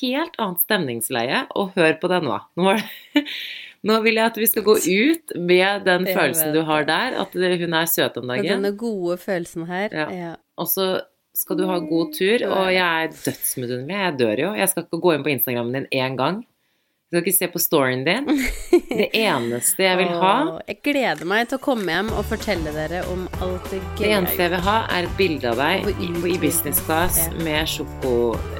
helt 0.00 0.34
annet 0.42 0.64
stemningsleie, 0.66 1.44
og 1.54 1.78
hør 1.78 1.94
på 2.02 2.10
det 2.10 2.18
nå. 2.26 2.40
Nå, 2.58 2.74
det, 2.74 3.22
nå 3.86 4.00
vil 4.02 4.18
jeg 4.18 4.32
at 4.32 4.40
vi 4.42 4.48
skal 4.50 4.66
gå 4.66 4.74
ut 4.82 5.36
med 5.38 5.86
den 5.86 6.08
følelsen 6.16 6.50
du 6.56 6.64
har 6.66 6.90
der, 6.90 7.20
at 7.22 7.38
hun 7.38 7.78
er 7.84 7.92
søt 7.94 8.18
om 8.18 8.26
dagen. 8.26 8.42
dagen, 8.42 8.56
denne 8.58 8.74
gode 8.82 9.20
følelsen 9.22 9.70
her. 9.70 9.94
Ja. 9.94 10.08
Ja. 10.10 10.34
og 10.58 10.72
så 10.74 10.90
skal 11.38 11.58
du 11.60 11.64
ha 11.70 11.78
god 11.78 12.12
tur, 12.16 12.42
og 12.50 12.68
jeg 12.74 12.82
er 13.08 13.12
dødsmisunnelig, 13.14 13.94
jeg 13.94 14.14
dør 14.18 14.40
jo. 14.42 14.52
Jeg 14.58 14.70
skal 14.72 14.86
ikke 14.86 14.98
gå 15.04 15.12
inn 15.14 15.26
på 15.26 15.30
Instagrammen 15.36 15.76
din 15.78 15.90
én 15.94 16.16
gang. 16.18 16.40
Jeg 17.08 17.22
skal 17.22 17.22
ikke 17.24 17.36
se 17.38 17.46
på 17.54 17.60
storyen 17.62 18.02
din. 18.04 18.26
Det 18.90 19.06
eneste 19.22 19.86
jeg 19.86 19.96
vil 19.96 20.10
ha, 20.20 20.32
Åh, 20.50 20.58
Jeg 20.68 20.80
gleder 20.84 21.24
meg 21.30 21.46
til 21.48 21.56
å 21.56 21.62
komme 21.64 21.88
hjem 21.94 22.10
og 22.12 22.26
fortelle 22.28 22.74
dere 22.74 23.00
om 23.14 23.22
alt 23.40 23.70
det 23.72 23.78
det 24.02 24.10
eneste 24.12 24.44
jeg 24.44 24.52
vil 24.58 24.66
ha, 24.66 24.76
er 24.92 25.08
et 25.08 25.16
bilde 25.16 25.54
av 25.54 25.62
deg 25.62 25.88
i, 25.94 26.10
i 26.34 26.36
business 26.42 26.82
class 26.84 27.22
Ja. 27.30 27.32
med 27.46 27.70
sjoko, 27.70 28.12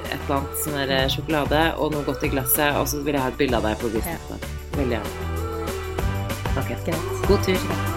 et 0.06 0.16
eller 0.16 0.38
annet 0.38 0.64
sånn 0.64 0.80
der 0.80 1.12
sjokolade 1.12 1.66
og 1.76 1.92
noe 1.92 2.06
godt 2.08 2.24
i 2.24 2.32
glasset, 2.32 2.72
og 2.80 2.88
så 2.88 3.02
vil 3.04 3.18
jeg 3.18 3.26
ha 3.26 3.28
et 3.34 3.40
bilde 3.42 3.60
av 3.60 3.68
deg 3.68 3.78
på 3.84 3.92
business 3.98 4.24
class. 4.30 4.48
Veldig 4.78 4.96
gjerne. 4.96 5.30
Ok. 6.56 6.74
Greit. 6.88 7.16
God 7.28 7.44
tur. 7.44 7.96